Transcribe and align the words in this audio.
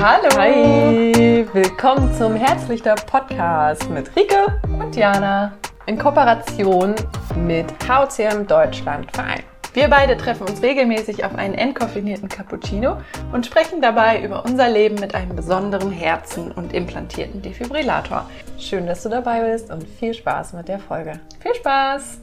Hallo. 0.00 0.28
Hi. 0.36 1.44
Willkommen 1.52 2.14
zum 2.14 2.36
Herzlichter 2.36 2.94
Podcast 2.94 3.90
mit 3.90 4.14
Rike 4.14 4.46
und 4.78 4.94
Jana 4.94 5.58
in 5.86 5.98
Kooperation 5.98 6.94
mit 7.34 7.66
HCM 7.88 8.46
Deutschland 8.46 9.10
Verein. 9.10 9.42
Wir 9.72 9.88
beide 9.88 10.16
treffen 10.16 10.46
uns 10.46 10.62
regelmäßig 10.62 11.24
auf 11.24 11.34
einen 11.34 11.54
entkoffinierten 11.54 12.28
Cappuccino 12.28 12.98
und 13.32 13.44
sprechen 13.44 13.82
dabei 13.82 14.22
über 14.22 14.44
unser 14.44 14.68
Leben 14.68 15.00
mit 15.00 15.16
einem 15.16 15.34
besonderen 15.34 15.90
Herzen 15.90 16.52
und 16.52 16.72
implantierten 16.72 17.42
Defibrillator. 17.42 18.30
Schön, 18.56 18.86
dass 18.86 19.02
du 19.02 19.08
dabei 19.08 19.50
bist 19.50 19.68
und 19.68 19.82
viel 19.82 20.14
Spaß 20.14 20.52
mit 20.52 20.68
der 20.68 20.78
Folge. 20.78 21.18
Viel 21.40 21.56
Spaß! 21.56 22.20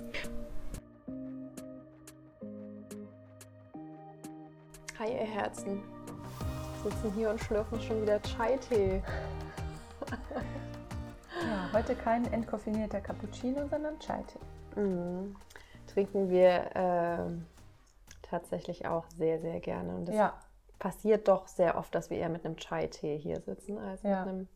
Hi, 4.97 5.11
ihr 5.11 5.41
Herzen. 5.41 5.94
Wir 6.85 6.91
sitzen 6.91 7.13
hier 7.13 7.31
und 7.31 7.41
schlürfen 7.41 7.81
schon 7.81 8.03
wieder 8.03 8.21
Chai-Tee. 8.21 9.01
ja, 11.41 11.73
heute 11.73 11.95
kein 11.95 12.31
entkoffinierter 12.31 13.01
Cappuccino, 13.01 13.67
sondern 13.67 13.97
Chai-Tee. 13.97 14.79
Mhm. 14.79 15.35
Trinken 15.87 16.29
wir 16.29 16.75
äh, 16.75 17.25
tatsächlich 18.21 18.85
auch 18.85 19.05
sehr, 19.17 19.39
sehr 19.39 19.59
gerne. 19.61 19.95
Und 19.95 20.05
das 20.09 20.15
ja. 20.15 20.39
passiert 20.77 21.27
doch 21.27 21.47
sehr 21.47 21.75
oft, 21.75 21.95
dass 21.95 22.11
wir 22.11 22.19
eher 22.19 22.29
mit 22.29 22.45
einem 22.45 22.55
Chai-Tee 22.55 23.17
hier 23.17 23.41
sitzen, 23.41 23.79
als 23.79 24.03
ja. 24.03 24.19
mit 24.19 24.29
einem 24.29 24.47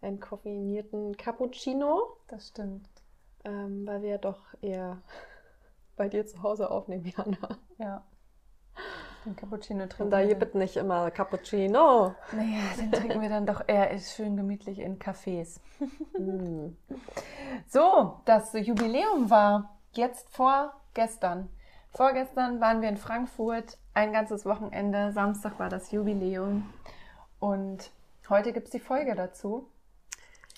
entkoffinierten 0.00 1.16
Cappuccino. 1.16 2.16
Das 2.26 2.48
stimmt. 2.48 2.88
Ähm, 3.44 3.86
weil 3.86 4.02
wir 4.02 4.18
doch 4.18 4.40
eher 4.62 5.00
bei 5.94 6.08
dir 6.08 6.26
zu 6.26 6.42
Hause 6.42 6.72
aufnehmen, 6.72 7.04
Jana. 7.16 7.56
Ja. 7.78 8.04
Den 9.28 9.36
Cappuccino 9.36 9.86
trinken. 9.86 10.04
Und 10.04 10.10
da 10.10 10.24
gibt 10.24 10.54
nicht 10.54 10.76
immer 10.78 11.10
Cappuccino. 11.10 12.14
Naja, 12.32 12.62
den 12.78 12.90
trinken 12.90 13.20
wir 13.20 13.28
dann 13.28 13.44
doch 13.44 13.62
eher 13.66 13.90
ist 13.90 14.14
schön 14.14 14.36
gemütlich 14.36 14.78
in 14.78 14.98
Cafés. 14.98 15.60
Mm. 16.18 16.76
So, 17.66 18.20
das 18.24 18.52
Jubiläum 18.52 19.30
war 19.30 19.78
jetzt 19.92 20.30
vor 20.30 20.74
gestern. 20.94 21.48
Vorgestern 21.90 22.60
waren 22.60 22.80
wir 22.82 22.88
in 22.88 22.96
Frankfurt, 22.96 23.78
ein 23.94 24.12
ganzes 24.12 24.46
Wochenende. 24.46 25.12
Samstag 25.12 25.58
war 25.58 25.68
das 25.68 25.90
Jubiläum. 25.90 26.68
Und 27.40 27.90
heute 28.28 28.52
gibt 28.52 28.66
es 28.66 28.72
die 28.72 28.80
Folge 28.80 29.14
dazu, 29.14 29.68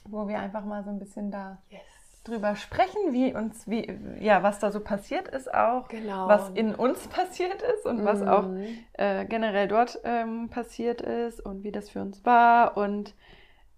wo 0.05 0.29
wir 0.29 0.39
einfach 0.41 0.65
mal 0.65 0.85
so 0.85 0.91
ein 0.91 0.99
bisschen 0.99 1.31
da 1.31 1.59
yes 1.71 1.90
drüber 2.25 2.55
sprechen, 2.55 3.13
wie 3.13 3.35
uns, 3.35 3.67
wie, 3.67 3.91
ja, 4.21 4.43
was 4.43 4.59
da 4.59 4.71
so 4.71 4.81
passiert 4.81 5.29
ist 5.29 5.53
auch, 5.53 5.89
genau. 5.89 6.29
was 6.29 6.51
in 6.51 6.75
uns 6.75 7.09
passiert 7.09 7.63
ist 7.63 7.87
und 7.87 8.01
mhm. 8.01 8.05
was 8.05 8.23
auch 8.23 8.47
mhm. 8.47 8.67
äh, 8.95 9.25
generell 9.25 9.69
dort 9.69 9.99
ähm, 10.05 10.51
passiert 10.51 11.01
ist 11.01 11.41
und 11.41 11.65
wie 11.65 11.73
das 11.73 11.91
für 11.91 12.01
uns 12.03 12.25
war. 12.25 12.77
Und 12.77 13.15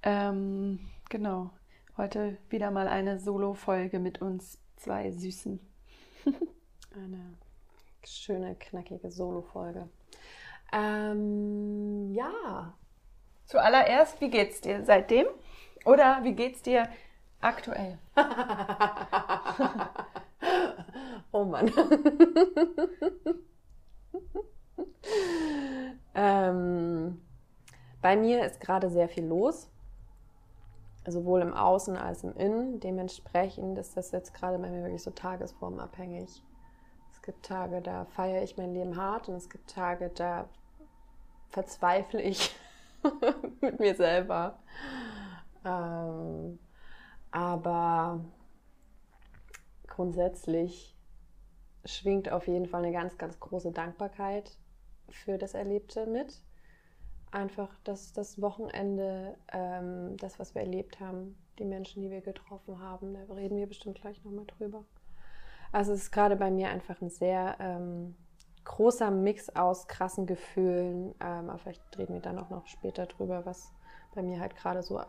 ähm, 0.03 0.91
genau, 1.09 1.51
heute 1.97 2.37
wieder 2.49 2.71
mal 2.71 2.89
eine 2.89 3.21
Solo-Folge 3.21 4.01
mit 4.01 4.21
uns 4.21 4.59
zwei 4.77 5.13
Süßen. 5.13 5.61
eine 6.95 7.35
schöne, 8.05 8.57
knackige 8.57 9.11
Solo-Folge. 9.11 9.89
Ähm, 10.73 12.11
ja. 12.13 12.75
Zuallererst, 13.47 14.21
wie 14.21 14.31
geht's 14.31 14.61
dir 14.61 14.85
seitdem? 14.85 15.27
Oder 15.85 16.21
wie 16.23 16.33
geht's 16.33 16.63
dir 16.63 16.89
Aktuell. 17.43 17.99
oh 21.33 21.45
Mann. 21.45 21.73
ähm, 26.15 27.21
bei 28.01 28.17
mir 28.17 28.47
ist 28.47 28.61
gerade 28.61 28.91
sehr 28.91 29.09
viel 29.09 29.25
los, 29.27 29.69
sowohl 31.05 31.43
im 31.43 31.53
Außen 31.53 31.97
als 31.97 32.23
im 32.23 32.37
Innen. 32.37 32.79
Dementsprechend 32.79 33.77
ist 33.77 33.97
das 33.97 34.13
jetzt 34.13 34.35
gerade 34.35 34.57
bei 34.59 34.71
mir 34.71 34.85
wirklich 34.85 35.03
so 35.03 35.11
tagesformabhängig. 35.11 36.45
Es 37.13 37.23
gibt 37.23 37.45
Tage, 37.45 37.83
da 37.83 38.05
feiere 38.05 38.45
ich 38.45 38.57
mein 38.57 38.73
Leben 38.73 38.97
hart 38.97 39.29
und 39.29 39.35
es 39.35 39.51
gibt 39.51 39.69
Tage, 39.69 40.11
da 40.11 40.49
verzweifle 41.51 42.23
ich 42.23 42.55
mit 43.61 43.81
mir 43.81 43.97
selber. 43.97 44.61
Ähm, 45.65 46.61
aber 47.33 48.25
grundsätzlich 49.89 50.97
schwingt 51.85 52.31
auf 52.31 52.47
jeden 52.47 52.67
Fall 52.67 52.85
eine 52.85 52.93
ganz, 52.93 53.19
ganz 53.19 53.41
große 53.41 53.73
Dankbarkeit 53.73 54.57
für 55.11 55.39
das 55.39 55.55
Erlebte 55.55 56.07
mit. 56.07 56.41
Einfach 57.31 57.71
das, 57.85 58.13
das 58.13 58.41
Wochenende, 58.41 59.37
ähm, 59.53 60.17
das, 60.19 60.39
was 60.39 60.55
wir 60.55 60.63
erlebt 60.63 61.01
haben, 61.01 61.37
die 61.59 61.65
Menschen, 61.65 62.03
die 62.03 62.11
wir 62.11 62.21
getroffen 62.21 62.81
haben, 62.81 63.15
da 63.15 63.35
reden 63.35 63.57
wir 63.57 63.67
bestimmt 63.67 64.01
gleich 64.01 64.23
nochmal 64.23 64.47
drüber. 64.47 64.85
Also 65.73 65.93
es 65.93 66.03
ist 66.03 66.11
gerade 66.13 66.37
bei 66.37 66.51
mir 66.51 66.69
einfach 66.69 67.01
ein 67.01 67.09
sehr 67.09 67.57
ähm, 67.59 68.15
großer 68.65 69.11
Mix 69.11 69.49
aus 69.57 69.89
krassen 69.89 70.27
Gefühlen. 70.27 71.15
Ähm, 71.21 71.49
aber 71.49 71.59
vielleicht 71.59 71.99
reden 71.99 72.15
wir 72.15 72.21
dann 72.21 72.39
auch 72.39 72.51
noch 72.51 72.67
später 72.67 73.07
drüber, 73.07 73.47
was 73.47 73.73
bei 74.15 74.23
mir 74.23 74.41
halt 74.41 74.55
gerade 74.57 74.83
so 74.83 75.01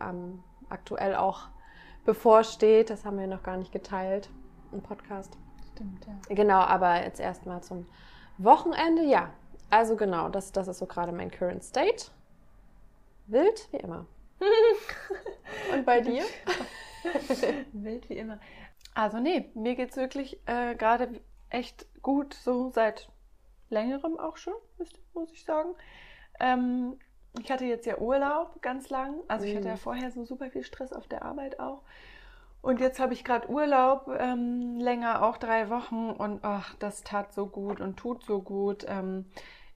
aktuell 0.69 1.15
auch 1.15 1.49
bevorsteht. 2.05 2.89
Das 2.89 3.05
haben 3.05 3.19
wir 3.19 3.27
noch 3.27 3.43
gar 3.43 3.57
nicht 3.57 3.71
geteilt 3.71 4.29
im 4.71 4.81
Podcast. 4.81 5.37
Stimmt, 5.73 6.05
ja. 6.05 6.35
Genau, 6.35 6.59
aber 6.59 7.03
jetzt 7.03 7.19
erstmal 7.19 7.61
zum 7.63 7.85
Wochenende. 8.37 9.03
Ja, 9.03 9.31
also 9.69 9.95
genau, 9.95 10.29
das, 10.29 10.51
das 10.51 10.67
ist 10.67 10.79
so 10.79 10.85
gerade 10.85 11.11
mein 11.11 11.31
Current 11.31 11.63
State. 11.63 12.11
Wild 13.27 13.67
wie 13.71 13.77
immer. 13.77 14.05
Und 15.73 15.85
bei 15.85 16.01
dir? 16.01 16.23
Wild 17.73 18.09
wie 18.09 18.17
immer. 18.17 18.39
Also 18.93 19.19
nee, 19.19 19.49
mir 19.55 19.75
geht 19.75 19.91
es 19.91 19.97
wirklich 19.97 20.39
äh, 20.45 20.75
gerade 20.75 21.21
echt 21.49 21.87
gut, 22.01 22.33
so 22.33 22.69
seit 22.69 23.09
längerem 23.69 24.19
auch 24.19 24.37
schon, 24.37 24.53
muss 25.13 25.31
ich 25.31 25.43
sagen. 25.43 25.75
Ähm, 26.39 26.99
ich 27.39 27.51
hatte 27.51 27.65
jetzt 27.65 27.85
ja 27.85 27.97
Urlaub 27.97 28.61
ganz 28.61 28.89
lang. 28.89 29.15
Also 29.27 29.45
ich 29.45 29.55
hatte 29.55 29.67
ja 29.67 29.73
mhm. 29.73 29.79
vorher 29.79 30.11
so 30.11 30.23
super 30.25 30.49
viel 30.49 30.63
Stress 30.63 30.93
auf 30.93 31.07
der 31.07 31.23
Arbeit 31.23 31.59
auch. 31.59 31.81
Und 32.61 32.79
jetzt 32.79 32.99
habe 32.99 33.13
ich 33.13 33.25
gerade 33.25 33.49
Urlaub, 33.49 34.09
ähm, 34.17 34.79
länger 34.79 35.21
auch 35.23 35.37
drei 35.37 35.69
Wochen 35.69 36.11
und 36.11 36.39
ach, 36.43 36.75
das 36.79 37.03
tat 37.03 37.33
so 37.33 37.45
gut 37.45 37.81
und 37.81 37.97
tut 37.97 38.23
so 38.23 38.41
gut. 38.41 38.85
Ähm, 38.87 39.25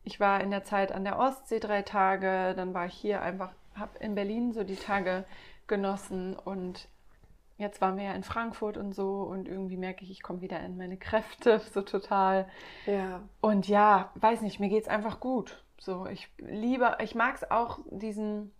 ich 0.05 0.21
war 0.21 0.39
in 0.39 0.51
der 0.51 0.63
Zeit 0.63 0.93
an 0.93 1.03
der 1.03 1.19
Ostsee 1.19 1.59
drei 1.59 1.81
Tage, 1.81 2.53
dann 2.55 2.73
war 2.73 2.85
ich 2.85 2.93
hier 2.93 3.21
einfach, 3.21 3.51
habe 3.75 3.97
in 3.99 4.15
Berlin 4.15 4.53
so 4.53 4.63
die 4.63 4.77
Tage 4.77 5.25
genossen 5.67 6.33
und 6.33 6.87
jetzt 7.57 7.81
waren 7.81 7.97
wir 7.97 8.05
ja 8.05 8.13
in 8.13 8.23
Frankfurt 8.23 8.77
und 8.77 8.93
so 8.93 9.23
und 9.23 9.49
irgendwie 9.49 9.75
merke 9.75 10.05
ich, 10.05 10.11
ich 10.11 10.23
komme 10.23 10.39
wieder 10.39 10.61
in 10.61 10.77
meine 10.77 10.95
Kräfte 10.95 11.59
so 11.73 11.81
total. 11.81 12.47
Ja. 12.85 13.21
Und 13.41 13.67
ja, 13.67 14.11
weiß 14.15 14.41
nicht, 14.41 14.61
mir 14.61 14.69
geht 14.69 14.83
es 14.83 14.87
einfach 14.87 15.19
gut. 15.19 15.61
So, 15.79 16.05
ich 16.07 16.29
liebe, 16.37 16.97
ich 17.01 17.15
mag 17.15 17.35
es 17.35 17.49
auch, 17.49 17.79
diesen, 17.89 18.51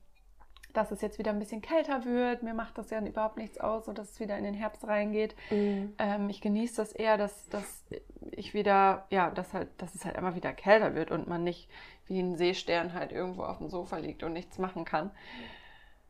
dass 0.74 0.92
es 0.92 1.02
jetzt 1.02 1.18
wieder 1.18 1.32
ein 1.32 1.40
bisschen 1.40 1.62
kälter 1.62 2.06
wird. 2.06 2.44
Mir 2.44 2.54
macht 2.54 2.78
das 2.78 2.90
ja 2.90 3.00
überhaupt 3.00 3.38
nichts 3.38 3.60
aus, 3.60 3.86
so 3.86 3.94
dass 3.94 4.12
es 4.12 4.20
wieder 4.20 4.38
in 4.38 4.44
den 4.44 4.54
Herbst 4.54 4.88
reingeht. 4.88 5.36
Mhm. 5.50 5.94
Ähm, 5.98 6.30
ich 6.30 6.42
genieße 6.42 6.78
das 6.78 6.94
eher, 6.94 7.18
dass, 7.18 7.50
dass 7.50 7.84
ich 8.32 8.54
wieder, 8.54 9.06
ja, 9.10 9.32
dass 9.32 9.54
halt, 9.54 9.70
dass 9.78 9.96
es 9.96 10.06
halt 10.06 10.16
immer 10.18 10.36
wieder 10.36 10.54
kälter 10.54 10.96
wird 10.96 11.12
und 11.12 11.28
man 11.28 11.44
nicht 11.44 11.70
wie 12.06 12.20
ein 12.20 12.38
Seestern 12.38 12.94
halt 12.94 13.12
irgendwo 13.12 13.44
auf 13.44 13.58
dem 13.58 13.70
Sofa 13.70 13.98
liegt 13.98 14.24
und 14.24 14.34
nichts 14.34 14.58
machen 14.60 14.86
kann. 14.86 15.12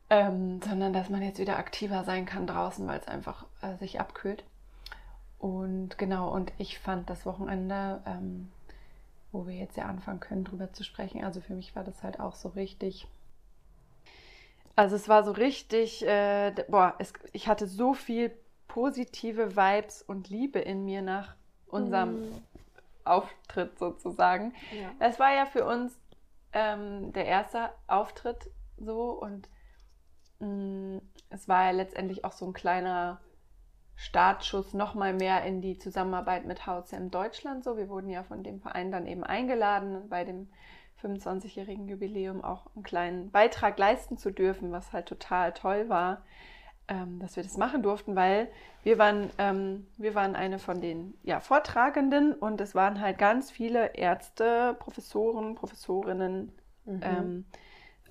Ähm, 0.10 0.62
sondern 0.62 0.94
dass 0.94 1.10
man 1.10 1.22
jetzt 1.22 1.40
wieder 1.40 1.58
aktiver 1.58 2.04
sein 2.06 2.26
kann 2.26 2.48
draußen, 2.48 2.88
weil 2.88 3.00
es 3.00 3.08
einfach 3.08 3.46
äh, 3.62 3.76
sich 3.78 4.00
abkühlt. 4.00 4.46
Und 5.38 5.98
genau, 5.98 6.34
und 6.34 6.54
ich 6.58 6.80
fand 6.80 7.10
das 7.10 7.26
Wochenende 7.26 8.02
ähm, 8.06 8.50
wo 9.32 9.48
wir 9.48 9.56
jetzt 9.56 9.78
ja 9.78 9.86
anfangen 9.86 10.20
können, 10.20 10.44
drüber 10.44 10.74
zu 10.74 10.84
sprechen. 10.84 11.24
Also 11.24 11.42
für 11.42 11.54
mich 11.54 11.76
war 11.76 11.84
das 11.84 12.04
halt 12.04 12.20
auch 12.20 12.36
so 12.36 12.50
richtig. 12.50 13.08
Also 14.76 14.96
es 14.96 15.10
war 15.10 15.24
so 15.24 15.32
richtig, 15.32 16.06
äh, 16.06 16.54
boah, 16.68 16.96
es, 17.00 17.14
ich 17.34 17.48
hatte 17.48 17.68
so 17.68 17.94
viel 17.94 18.32
positive 18.68 19.56
Vibes 19.56 20.04
und 20.04 20.30
Liebe 20.30 20.60
in 20.60 20.86
mir 20.86 21.02
nach 21.02 21.36
unserem 21.66 22.30
mhm. 22.30 22.44
Auftritt 23.04 23.80
sozusagen. 23.80 24.54
Ja. 24.72 24.92
Es 25.00 25.20
war 25.20 25.34
ja 25.34 25.46
für 25.46 25.66
uns 25.66 25.98
ähm, 26.54 27.12
der 27.14 27.26
erste 27.26 27.72
Auftritt 27.88 28.50
so 28.78 29.12
und 29.12 29.50
mh, 30.40 30.48
mm, 30.48 31.02
es 31.30 31.48
war 31.48 31.66
ja 31.66 31.72
letztendlich 31.72 32.24
auch 32.24 32.32
so 32.32 32.46
ein 32.46 32.54
kleiner 32.54 33.20
Startschuss 33.98 34.74
noch 34.74 34.94
mal 34.94 35.14
mehr 35.14 35.44
in 35.44 35.60
die 35.60 35.78
Zusammenarbeit 35.80 36.46
mit 36.46 36.66
HCM 36.68 37.10
Deutschland. 37.10 37.64
So, 37.64 37.78
wir 37.78 37.90
wurden 37.90 38.10
ja 38.10 38.24
von 38.24 38.44
dem 38.44 38.62
Verein 38.62 38.92
dann 38.92 39.08
eben 39.08 39.24
eingeladen, 39.24 40.08
bei 40.08 40.24
dem 40.24 40.48
25-jährigen 41.02 41.88
Jubiläum 41.88 42.44
auch 42.44 42.68
einen 42.76 42.84
kleinen 42.84 43.32
Beitrag 43.32 43.78
leisten 43.78 44.18
zu 44.18 44.32
dürfen, 44.32 44.72
was 44.72 44.94
halt 44.94 45.08
total 45.08 45.52
toll 45.54 45.90
war, 45.90 46.22
ähm, 46.88 47.20
dass 47.20 47.36
wir 47.36 47.44
das 47.44 47.58
machen 47.58 47.82
durften, 47.82 48.16
weil 48.16 48.50
wir 48.84 49.00
waren, 49.00 49.32
ähm, 49.40 49.88
wir 49.98 50.14
waren 50.16 50.36
eine 50.36 50.60
von 50.60 50.80
den 50.80 51.16
ja, 51.24 51.40
Vortragenden 51.40 52.34
und 52.34 52.62
es 52.62 52.76
waren 52.76 53.02
halt 53.02 53.18
ganz 53.18 53.52
viele 53.52 53.96
Ärzte, 53.96 54.76
Professoren, 54.80 55.56
Professorinnen, 55.56 56.52
mhm. 56.86 57.00
ähm, 57.02 57.46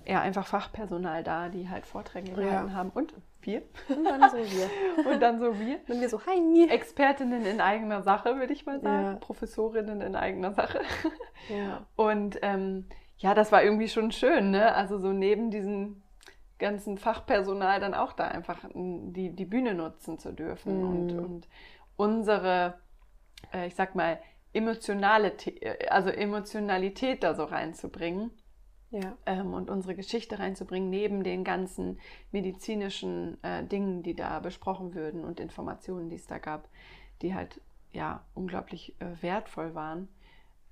ja, 0.05 0.21
einfach 0.21 0.47
Fachpersonal 0.47 1.23
da, 1.23 1.49
die 1.49 1.69
halt 1.69 1.85
Vorträge 1.85 2.31
gehalten 2.31 2.69
Ja. 2.69 2.73
haben. 2.73 2.89
Und 2.91 3.13
wir. 3.47 3.63
Und 3.89 4.03
dann 4.05 4.29
so 4.29 4.37
wir. 4.37 5.05
Und 5.11 5.19
dann 5.19 5.39
so 5.39 5.59
wir. 5.59 5.79
Wenn 5.87 6.01
wir 6.01 6.09
so, 6.09 6.21
hi. 6.25 6.67
Expertinnen 6.69 7.45
in 7.45 7.61
eigener 7.61 8.03
Sache, 8.03 8.35
würde 8.35 8.53
ich 8.53 8.65
mal 8.67 8.79
sagen. 8.79 9.05
Ja. 9.05 9.15
Professorinnen 9.15 10.01
in 10.01 10.15
eigener 10.15 10.53
Sache. 10.53 10.81
Ja. 11.49 11.85
Und 11.95 12.39
ähm, 12.41 12.87
ja, 13.17 13.33
das 13.33 13.51
war 13.51 13.63
irgendwie 13.63 13.87
schon 13.87 14.11
schön, 14.11 14.51
ne? 14.51 14.73
Also 14.75 14.97
so 14.97 15.13
neben 15.13 15.49
diesem 15.49 16.01
ganzen 16.57 16.97
Fachpersonal 16.97 17.79
dann 17.79 17.93
auch 17.93 18.13
da 18.13 18.27
einfach 18.27 18.65
die, 18.73 19.29
die 19.33 19.45
Bühne 19.45 19.73
nutzen 19.75 20.17
zu 20.17 20.33
dürfen 20.33 20.81
Mhm. 20.81 20.89
und, 20.89 21.11
und 21.19 21.47
unsere, 21.95 22.79
äh, 23.53 23.67
ich 23.67 23.75
sag 23.75 23.95
mal, 23.95 24.19
emotionale, 24.51 25.31
äh, 25.45 25.87
also 25.87 26.09
Emotionalität 26.09 27.23
da 27.23 27.35
so 27.35 27.43
reinzubringen 27.45 28.31
Ja. 28.89 29.17
ähm, 29.25 29.53
und 29.53 29.69
unsere 29.69 29.95
Geschichte 29.95 30.39
reinzubringen, 30.39 30.89
neben 30.89 31.23
den 31.23 31.43
ganzen 31.43 31.99
medizinischen 32.31 33.41
äh, 33.43 33.63
Dingen, 33.65 34.01
die 34.01 34.13
da 34.15 34.39
besprochen 34.39 34.93
würden 34.95 35.25
und 35.25 35.39
Informationen, 35.39 36.09
die 36.09 36.15
es 36.15 36.25
da 36.27 36.37
gab, 36.37 36.67
die 37.21 37.35
halt 37.35 37.59
ja 37.91 38.23
unglaublich 38.33 38.95
äh, 38.99 39.21
wertvoll 39.21 39.75
waren. 39.75 40.07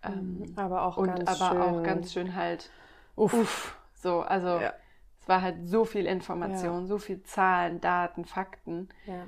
Ähm, 0.04 0.44
Aber 0.56 0.84
auch 0.84 0.98
und 0.98 1.08
ganz 1.08 1.30
aber 1.30 1.50
schön. 1.50 1.62
auch 1.62 1.84
ganz 1.84 2.14
schön 2.14 2.36
halt 2.36 2.70
uff, 3.16 3.78
so, 3.96 4.22
also 4.22 4.48
Ja. 4.62 4.74
es 5.20 5.28
war 5.28 5.42
halt 5.42 5.68
so 5.68 5.84
viel 5.86 6.06
Information, 6.06 6.88
so 6.88 6.98
viel 6.98 7.22
Zahlen, 7.24 7.82
Daten, 7.82 8.24
Fakten. 8.26 8.90
Ja. 9.06 9.26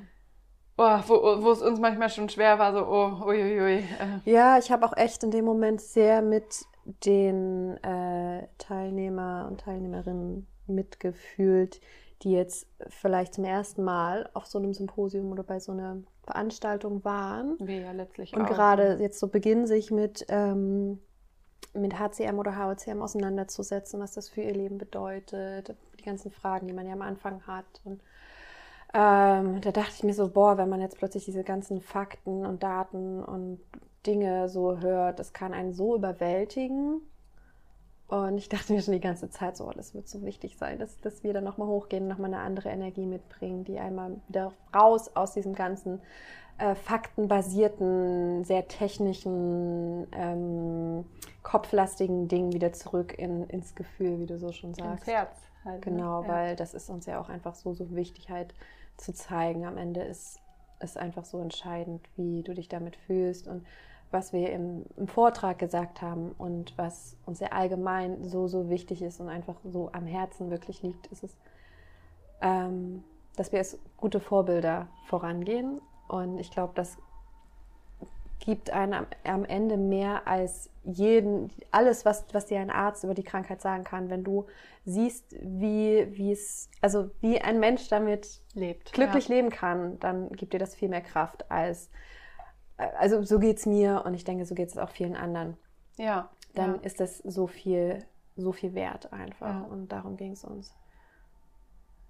Oh, 0.80 1.00
wo, 1.08 1.44
wo 1.44 1.52
es 1.52 1.62
uns 1.64 1.80
manchmal 1.80 2.10
schon 2.10 2.30
schwer 2.30 2.60
war, 2.60 2.72
so, 2.72 2.86
oh, 2.86 3.26
uiuiui. 3.26 3.80
Äh, 3.80 4.20
Ja, 4.26 4.60
ich 4.60 4.72
habe 4.72 4.86
auch 4.86 4.96
echt 4.96 5.24
in 5.24 5.32
dem 5.32 5.44
Moment 5.44 5.82
sehr 5.82 6.22
mit 6.22 6.66
den 7.04 7.78
äh, 7.84 8.48
Teilnehmer 8.58 9.48
und 9.50 9.62
Teilnehmerinnen 9.62 10.48
mitgefühlt, 10.68 11.82
die 12.24 12.32
jetzt 12.32 12.68
vielleicht 12.88 13.36
zum 13.36 13.44
ersten 13.44 13.84
Mal 13.84 14.30
auf 14.34 14.46
so 14.48 14.58
einem 14.58 14.74
Symposium 14.74 15.32
oder 15.32 15.44
bei 15.44 15.60
so 15.60 15.72
einer 15.72 15.98
Veranstaltung 16.24 17.04
waren 17.04 17.56
wir 17.60 17.82
ja 17.82 17.92
letztlich 17.92 18.34
und 18.34 18.44
auch. 18.44 18.50
gerade 18.50 18.98
jetzt 19.00 19.20
so 19.20 19.28
beginnen, 19.28 19.68
sich 19.68 19.92
mit, 19.92 20.26
ähm, 20.30 21.00
mit 21.74 22.00
HCM 22.00 22.40
oder 22.40 22.58
HOCM 22.58 23.02
auseinanderzusetzen, 23.02 24.00
was 24.00 24.14
das 24.14 24.30
für 24.30 24.42
ihr 24.42 24.54
Leben 24.54 24.78
bedeutet, 24.78 25.76
die 26.00 26.04
ganzen 26.04 26.32
Fragen, 26.32 26.68
die 26.68 26.74
man 26.74 26.88
ja 26.88 26.94
am 26.94 27.02
Anfang 27.02 27.46
hat. 27.46 27.82
Und 27.84 28.02
ähm, 28.98 29.62
da 29.62 29.72
dachte 29.72 29.94
ich 29.96 30.04
mir 30.04 30.16
so, 30.16 30.28
boah, 30.28 30.58
wenn 30.58 30.70
man 30.70 30.82
jetzt 30.82 30.98
plötzlich 30.98 31.24
diese 31.24 31.44
ganzen 31.44 31.82
Fakten 31.82 32.48
und 32.48 32.64
Daten 32.64 33.24
und 33.24 33.60
Dinge 34.08 34.50
so 34.50 34.80
hört, 34.80 35.20
das 35.20 35.34
kann 35.34 35.54
einen 35.54 35.72
so 35.72 35.96
überwältigen. 35.96 37.02
Und 38.08 38.40
ich 38.40 38.50
dachte 38.50 38.74
mir 38.74 38.82
schon 38.82 38.96
die 38.96 39.00
ganze 39.00 39.30
Zeit 39.30 39.56
so, 39.56 39.68
oh, 39.68 39.72
das 39.76 39.94
wird 39.94 40.08
so 40.08 40.24
wichtig 40.24 40.58
sein, 40.58 40.80
dass, 40.80 41.00
dass 41.02 41.24
wir 41.24 41.34
da 41.34 41.42
nochmal 41.42 41.68
hochgehen, 41.68 42.08
nochmal 42.08 42.34
eine 42.34 42.42
andere 42.42 42.70
Energie 42.70 43.06
mitbringen, 43.06 43.66
die 43.66 43.78
einmal 43.78 44.16
wieder 44.30 44.52
raus 44.74 45.12
aus 45.16 45.34
diesem 45.34 45.54
ganzen 45.54 46.02
äh, 46.58 46.74
faktenbasierten, 46.74 48.46
sehr 48.46 48.68
technischen, 48.68 50.08
ähm, 50.12 51.06
kopflastigen 51.44 52.28
Ding 52.28 52.52
wieder 52.52 52.74
zurück 52.74 53.14
in, 53.16 53.48
ins 53.50 53.76
Gefühl, 53.76 54.20
wie 54.22 54.26
du 54.26 54.40
so 54.40 54.52
schon 54.52 54.72
ins 54.72 54.80
sagst. 54.80 55.06
Herz 55.06 55.38
halt. 55.64 55.86
ne? 55.86 55.92
Genau, 55.92 56.24
ja. 56.24 56.28
weil 56.28 56.56
das 56.56 56.74
ist 56.74 56.90
uns 56.90 57.06
ja 57.06 57.20
auch 57.22 57.30
einfach 57.30 57.54
so, 57.54 57.76
so 57.76 57.94
wichtig 57.96 58.32
halt 58.32 58.56
zu 58.98 59.14
zeigen. 59.14 59.66
Am 59.66 59.78
Ende 59.78 60.02
ist 60.02 60.40
es 60.80 60.98
einfach 60.98 61.26
so 61.26 61.40
entscheidend, 61.40 62.02
wie 62.16 62.44
du 62.44 62.54
dich 62.54 62.68
damit 62.68 62.96
fühlst 62.96 63.48
und 63.48 63.66
was 64.12 64.32
wir 64.32 64.52
im, 64.52 64.86
im 64.96 65.08
Vortrag 65.08 65.60
gesagt 65.60 66.02
haben 66.02 66.32
und 66.38 66.78
was 66.78 67.18
uns 67.26 67.40
ja 67.40 67.50
allgemein 67.50 68.24
so, 68.24 68.48
so 68.48 68.70
wichtig 68.70 69.02
ist 69.02 69.20
und 69.20 69.30
einfach 69.30 69.56
so 69.66 69.90
am 69.92 70.06
Herzen 70.06 70.50
wirklich 70.50 70.82
liegt, 70.82 71.08
ist 71.08 71.24
es, 71.24 71.36
ähm, 72.42 73.04
dass 73.36 73.52
wir 73.52 73.60
als 73.60 73.78
gute 73.98 74.20
Vorbilder 74.20 74.88
vorangehen. 75.08 75.82
Und 76.08 76.40
ich 76.40 76.52
glaube, 76.52 76.72
das 76.76 76.98
gibt 78.48 78.70
einem 78.70 79.06
am, 79.26 79.44
Ende 79.44 79.76
mehr 79.76 80.26
als 80.26 80.70
jeden, 80.86 81.52
alles, 81.72 82.06
was, 82.06 82.26
was 82.32 82.46
dir 82.46 82.62
ein 82.62 82.70
Arzt 82.70 83.04
über 83.04 83.14
die 83.14 83.24
Krankheit 83.24 83.60
sagen 83.60 83.84
kann, 83.84 84.10
wenn 84.10 84.24
du 84.24 84.48
siehst, 84.86 85.36
wie, 85.42 86.08
wie 86.12 86.32
es, 86.32 86.70
also 86.80 87.12
wie 87.20 87.42
ein 87.42 87.60
Mensch 87.60 87.90
damit 87.90 88.40
lebt. 88.54 88.94
glücklich 88.94 89.28
leben 89.28 89.50
kann, 89.50 90.00
dann 90.00 90.30
gibt 90.30 90.54
dir 90.54 90.60
das 90.60 90.76
viel 90.76 90.88
mehr 90.88 91.02
Kraft 91.02 91.52
als, 91.52 91.90
äh, 92.78 92.88
also 92.98 93.22
so 93.22 93.38
geht 93.38 93.58
es 93.58 93.66
mir 93.66 94.04
und 94.06 94.14
ich 94.14 94.24
denke, 94.24 94.46
so 94.46 94.56
geht 94.56 94.70
es 94.70 94.78
auch 94.78 94.92
vielen 94.92 95.18
anderen. 95.18 95.58
Ja. 95.98 96.06
ja. 96.06 96.30
Dann 96.56 96.76
ja. 96.76 96.82
ist 96.84 97.02
das 97.02 97.18
so 97.18 97.48
viel, 97.48 98.00
so 98.38 98.54
viel 98.54 98.74
wert 98.74 99.12
einfach 99.12 99.56
Ja. 99.56 99.68
und 99.70 99.92
darum 99.92 100.16
ging 100.16 100.32
es 100.32 100.46
uns. 100.46 100.74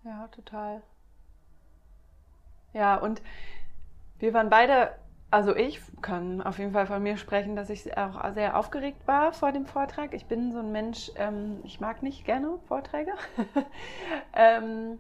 Ja, 0.04 0.28
total. 0.28 0.84
Ja, 2.74 2.98
und 2.98 3.24
wir 4.20 4.36
waren 4.36 4.52
beide, 4.52 4.92
also 5.30 5.56
ich 5.56 5.82
kann 6.02 6.42
auf 6.42 6.58
jeden 6.58 6.72
Fall 6.72 6.88
von 6.88 7.04
mir 7.04 7.18
sprechen, 7.18 7.56
dass 7.56 7.70
ich 7.70 7.98
auch 7.98 8.34
sehr 8.34 8.58
aufgeregt 8.58 9.06
war 9.08 9.34
vor 9.34 9.52
dem 9.52 9.66
Vortrag. 9.66 10.14
Ich 10.14 10.26
bin 10.26 10.52
so 10.54 10.60
ein 10.60 10.72
Mensch, 10.72 11.12
ähm, 11.18 11.60
ich 11.64 11.80
mag 11.80 12.02
nicht 12.02 12.26
gerne 12.26 12.60
Vorträge. 12.68 13.12
ähm, 14.34 15.00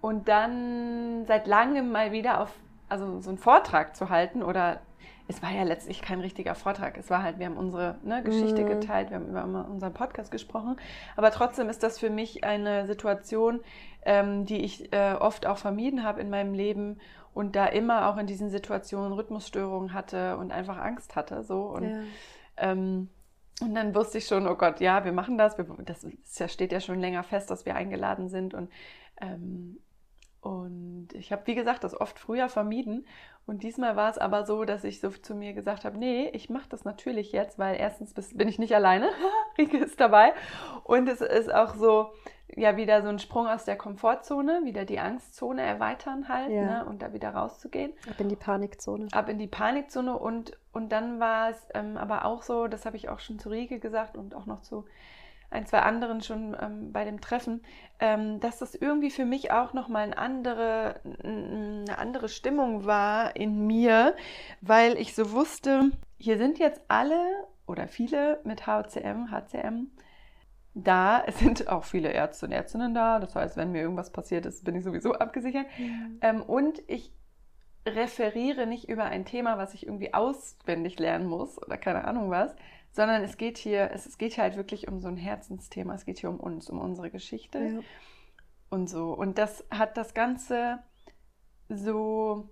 und 0.00 0.28
dann 0.28 1.24
seit 1.26 1.46
langem 1.46 1.92
mal 1.92 2.12
wieder 2.12 2.40
auf, 2.40 2.52
also 2.88 3.20
so 3.20 3.30
einen 3.30 3.38
Vortrag 3.38 3.96
zu 3.96 4.10
halten 4.10 4.42
oder 4.42 4.80
es 5.28 5.42
war 5.42 5.50
ja 5.50 5.64
letztlich 5.64 6.02
kein 6.02 6.20
richtiger 6.20 6.54
Vortrag. 6.54 6.96
Es 6.96 7.10
war 7.10 7.22
halt, 7.22 7.38
wir 7.38 7.46
haben 7.46 7.56
unsere 7.56 7.98
ne, 8.02 8.22
Geschichte 8.22 8.62
Mhm. 8.62 8.66
geteilt, 8.66 9.10
wir 9.10 9.16
haben 9.16 9.28
über 9.28 9.66
unseren 9.68 9.92
Podcast 9.92 10.30
gesprochen. 10.30 10.76
Aber 11.16 11.30
trotzdem 11.30 11.68
ist 11.68 11.82
das 11.82 11.98
für 11.98 12.10
mich 12.10 12.44
eine 12.44 12.86
Situation, 12.86 13.60
ähm, 14.04 14.44
die 14.44 14.64
ich 14.64 14.92
äh, 14.92 15.14
oft 15.14 15.46
auch 15.46 15.58
vermieden 15.58 16.04
habe 16.04 16.20
in 16.20 16.30
meinem 16.30 16.54
Leben 16.54 17.00
und 17.36 17.54
da 17.54 17.66
immer 17.66 18.08
auch 18.08 18.16
in 18.16 18.26
diesen 18.26 18.48
Situationen 18.48 19.12
Rhythmusstörungen 19.12 19.92
hatte 19.92 20.38
und 20.38 20.52
einfach 20.52 20.78
Angst 20.78 21.16
hatte. 21.16 21.44
So. 21.44 21.64
Und, 21.64 21.84
Ja. 21.90 22.02
ähm, 22.56 23.10
und 23.60 23.74
dann 23.74 23.94
wusste 23.94 24.16
ich 24.16 24.26
schon, 24.26 24.46
oh 24.46 24.54
Gott, 24.54 24.80
ja, 24.80 25.04
wir 25.04 25.12
machen 25.12 25.36
das. 25.36 25.58
Wir, 25.58 25.66
das 25.84 26.02
ist 26.02 26.38
ja, 26.40 26.48
steht 26.48 26.72
ja 26.72 26.80
schon 26.80 26.98
länger 26.98 27.22
fest, 27.22 27.50
dass 27.50 27.66
wir 27.66 27.74
eingeladen 27.74 28.30
sind. 28.30 28.54
Und, 28.54 28.70
ähm, 29.20 29.78
und 30.40 31.08
ich 31.12 31.32
habe, 31.32 31.46
wie 31.46 31.54
gesagt, 31.54 31.82
das 31.84 31.98
oft 32.00 32.18
früher 32.18 32.48
vermieden. 32.48 33.06
Und 33.46 33.62
diesmal 33.62 33.94
war 33.94 34.10
es 34.10 34.18
aber 34.18 34.44
so, 34.44 34.64
dass 34.64 34.82
ich 34.84 35.00
so 35.00 35.10
zu 35.10 35.34
mir 35.34 35.52
gesagt 35.52 35.84
habe, 35.84 35.96
nee, 35.98 36.28
ich 36.32 36.50
mache 36.50 36.68
das 36.68 36.84
natürlich 36.84 37.30
jetzt, 37.32 37.58
weil 37.60 37.76
erstens 37.78 38.12
bin 38.34 38.48
ich 38.48 38.58
nicht 38.58 38.74
alleine, 38.74 39.08
Rike 39.58 39.78
ist 39.78 40.00
dabei. 40.00 40.32
Und 40.82 41.08
es 41.08 41.20
ist 41.20 41.52
auch 41.54 41.74
so, 41.74 42.10
ja, 42.48 42.76
wieder 42.76 43.02
so 43.02 43.08
ein 43.08 43.18
Sprung 43.20 43.46
aus 43.46 43.64
der 43.64 43.76
Komfortzone, 43.76 44.62
wieder 44.64 44.84
die 44.84 44.98
Angstzone 44.98 45.62
erweitern 45.62 46.28
halt 46.28 46.50
Ja. 46.50 46.82
ne, 46.82 46.86
und 46.86 47.02
da 47.02 47.12
wieder 47.12 47.30
rauszugehen 47.30 47.92
Ab 48.10 48.18
in 48.20 48.28
die 48.28 48.36
Panikzone. 48.36 49.08
ab 49.12 49.28
in 49.28 49.38
die 49.38 49.46
Panikzone 49.48 50.16
und, 50.18 50.52
und 50.72 50.90
dann 50.90 51.20
war 51.20 51.50
es 51.50 51.68
ähm, 51.74 51.96
aber 51.96 52.24
auch 52.24 52.42
so, 52.42 52.66
das 52.68 52.84
habe 52.86 52.96
ich 52.96 53.08
auch 53.08 53.18
schon 53.20 53.38
zu 53.38 53.48
Rieke 53.50 53.78
gesagt 53.78 54.16
und 54.16 54.34
auch 54.34 54.46
noch 54.46 54.62
zu 54.62 54.84
ein, 55.50 55.66
zwei 55.66 55.80
anderen 55.80 56.20
schon 56.22 56.56
ähm, 56.60 56.92
bei 56.92 57.04
dem 57.04 57.20
Treffen, 57.20 57.62
ähm, 58.00 58.40
dass 58.40 58.58
das 58.58 58.74
irgendwie 58.74 59.10
für 59.10 59.24
mich 59.24 59.50
auch 59.50 59.72
nochmal 59.72 60.04
eine 60.04 60.18
andere, 60.18 61.00
eine 61.22 61.98
andere 61.98 62.28
Stimmung 62.28 62.84
war 62.84 63.36
in 63.36 63.66
mir, 63.66 64.14
weil 64.60 64.96
ich 64.98 65.14
so 65.14 65.32
wusste, 65.32 65.90
hier 66.18 66.38
sind 66.38 66.58
jetzt 66.58 66.80
alle 66.88 67.46
oder 67.66 67.88
viele 67.88 68.40
mit 68.44 68.66
HCM, 68.66 69.30
HCM 69.30 69.90
da. 70.74 71.22
Es 71.26 71.38
sind 71.38 71.68
auch 71.68 71.84
viele 71.84 72.10
Ärzte 72.10 72.46
und 72.46 72.52
Ärztinnen 72.52 72.94
da. 72.94 73.18
Das 73.18 73.34
heißt, 73.34 73.56
wenn 73.56 73.72
mir 73.72 73.82
irgendwas 73.82 74.10
passiert 74.10 74.46
ist, 74.46 74.64
bin 74.64 74.76
ich 74.76 74.84
sowieso 74.84 75.14
abgesichert. 75.14 75.66
Ähm, 76.20 76.42
und 76.42 76.82
ich 76.86 77.12
referiere 77.86 78.66
nicht 78.66 78.88
über 78.88 79.04
ein 79.04 79.24
Thema, 79.24 79.58
was 79.58 79.74
ich 79.74 79.86
irgendwie 79.86 80.12
auswendig 80.12 80.98
lernen 80.98 81.26
muss 81.26 81.60
oder 81.62 81.76
keine 81.76 82.04
Ahnung 82.04 82.30
was, 82.30 82.54
sondern 82.96 83.22
es 83.22 83.36
geht 83.36 83.58
hier, 83.58 83.90
es, 83.92 84.06
es 84.06 84.16
geht 84.16 84.32
hier 84.32 84.44
halt 84.44 84.56
wirklich 84.56 84.88
um 84.88 85.00
so 85.00 85.08
ein 85.08 85.18
Herzensthema. 85.18 85.94
Es 85.94 86.06
geht 86.06 86.18
hier 86.18 86.30
um 86.30 86.40
uns, 86.40 86.70
um 86.70 86.78
unsere 86.80 87.10
Geschichte 87.10 87.58
Ja. 87.58 87.80
und 88.70 88.88
so. 88.88 89.12
Und 89.12 89.36
das 89.36 89.66
hat 89.70 89.98
das 89.98 90.14
Ganze 90.14 90.78
so 91.68 92.48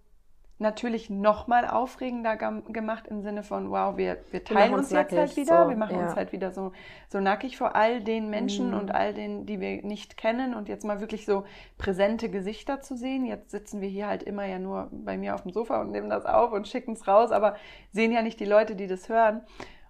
natürlich 0.59 1.09
nochmal 1.09 1.67
aufregender 1.67 2.37
gemacht 2.37 3.09
im 3.09 3.23
Sinne 3.23 3.43
von, 3.43 3.71
wow, 3.71 3.97
wir, 3.97 4.19
wir 4.33 4.45
teilen 4.45 4.71
machen 4.71 4.75
uns 4.75 4.83
uns 4.85 4.91
jetzt 4.91 5.13
halt 5.13 5.29
nackig, 5.31 5.37
wieder, 5.39 5.65
so, 5.65 5.69
wir 5.71 5.77
machen 5.77 5.97
uns 5.97 6.11
ja. 6.13 6.17
halt 6.17 6.33
wieder 6.33 6.51
so, 6.53 6.73
so 7.09 7.21
nackig 7.21 7.57
vor 7.57 7.75
all 7.75 8.03
den 8.03 8.29
Menschen 8.29 8.69
Mhm. 8.69 8.79
und 8.79 8.91
all 8.95 9.15
den, 9.15 9.47
die 9.47 9.61
wir 9.61 9.83
nicht 9.83 10.19
kennen 10.19 10.55
und 10.55 10.69
jetzt 10.69 10.85
mal 10.85 11.01
wirklich 11.01 11.25
so 11.25 11.45
präsente 11.79 12.29
Gesichter 12.29 12.81
zu 12.83 12.97
sehen. 12.97 13.25
Jetzt 13.25 13.51
sitzen 13.51 13.81
wir 13.81 13.89
hier 13.89 14.07
halt 14.09 14.23
immer 14.23 14.45
ja 14.45 14.59
nur 14.59 14.91
bei 14.93 15.17
mir 15.17 15.35
auf 15.35 15.43
dem 15.43 15.53
Sofa 15.53 15.81
und 15.81 15.91
nehmen 15.91 16.11
das 16.11 16.27
auf 16.27 16.53
und 16.53 16.69
schicken 16.69 16.93
es 16.93 17.09
raus, 17.09 17.33
aber 17.33 17.57
sehen 17.93 18.13
ja 18.13 18.21
nicht 18.23 18.39
die 18.39 18.45
Leute, 18.45 18.77
die 18.77 18.87
das 18.87 19.09
hören. 19.09 19.41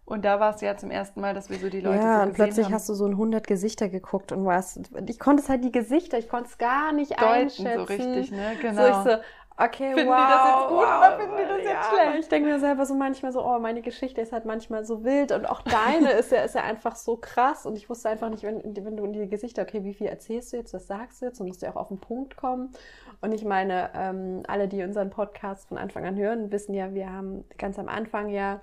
Und 0.06 0.24
da 0.24 0.38
war 0.38 0.54
es 0.54 0.60
ja 0.60 0.76
zum 0.76 0.90
ersten 0.90 1.20
Mal, 1.20 1.32
dass 1.32 1.48
wir 1.48 1.58
so 1.58 1.70
die 1.70 1.80
Leute 1.80 2.02
ja, 2.02 2.20
so 2.20 2.26
und 2.26 2.34
plötzlich 2.34 2.66
haben. 2.66 2.74
hast 2.74 2.88
du 2.88 2.94
so 2.94 3.06
ein 3.06 3.12
100 3.12 3.46
Gesichter 3.46 3.88
geguckt 3.88 4.32
und 4.32 4.44
warst, 4.44 4.80
ich 5.06 5.18
konnte 5.18 5.42
es 5.42 5.48
halt 5.48 5.64
die 5.64 5.72
Gesichter, 5.72 6.18
ich 6.18 6.28
konnte 6.28 6.50
es 6.50 6.58
gar 6.58 6.92
nicht 6.92 7.12
deuten 7.12 7.24
einschätzen. 7.24 7.78
so 7.78 7.84
richtig, 7.84 8.30
ne? 8.30 8.52
So 8.56 8.60
Genau. 8.60 8.88
ich 8.88 9.10
so, 9.10 9.18
Okay, 9.56 9.94
finden 9.94 10.10
wow, 10.10 10.16
die 10.16 10.32
das 10.32 10.46
jetzt 10.48 10.68
gut 10.68 10.78
wow, 10.78 10.98
oder 10.98 11.16
finden 11.16 11.36
die 11.36 11.48
das 11.48 11.58
jetzt 11.58 11.68
ja, 11.68 11.82
schlecht? 11.84 12.18
Ich 12.24 12.28
denke 12.28 12.48
mir 12.48 12.58
selber 12.58 12.86
so 12.86 12.94
manchmal 12.96 13.30
so, 13.30 13.46
oh, 13.46 13.60
meine 13.60 13.82
Geschichte 13.82 14.20
ist 14.20 14.32
halt 14.32 14.46
manchmal 14.46 14.84
so 14.84 15.04
wild 15.04 15.30
und 15.30 15.46
auch 15.48 15.62
deine 15.62 16.10
ist 16.10 16.32
ja, 16.32 16.42
ist 16.42 16.56
ja 16.56 16.62
einfach 16.62 16.96
so 16.96 17.16
krass 17.16 17.64
und 17.64 17.76
ich 17.76 17.88
wusste 17.88 18.08
einfach 18.08 18.30
nicht, 18.30 18.42
wenn, 18.42 18.60
wenn 18.64 18.96
du 18.96 19.04
in 19.04 19.12
die 19.12 19.28
Gesichter, 19.28 19.62
okay, 19.62 19.84
wie 19.84 19.94
viel 19.94 20.08
erzählst 20.08 20.52
du 20.52 20.56
jetzt, 20.56 20.74
was 20.74 20.88
sagst 20.88 21.22
du 21.22 21.26
jetzt, 21.26 21.38
du 21.38 21.44
musst 21.44 21.62
ja 21.62 21.70
auch 21.70 21.76
auf 21.76 21.88
den 21.88 22.00
Punkt 22.00 22.36
kommen. 22.36 22.72
Und 23.20 23.32
ich 23.32 23.44
meine, 23.44 23.90
ähm, 23.94 24.42
alle, 24.48 24.66
die 24.66 24.82
unseren 24.82 25.10
Podcast 25.10 25.68
von 25.68 25.78
Anfang 25.78 26.04
an 26.04 26.16
hören, 26.16 26.50
wissen 26.50 26.74
ja, 26.74 26.92
wir 26.92 27.12
haben 27.12 27.44
ganz 27.56 27.78
am 27.78 27.88
Anfang 27.88 28.30
ja 28.30 28.60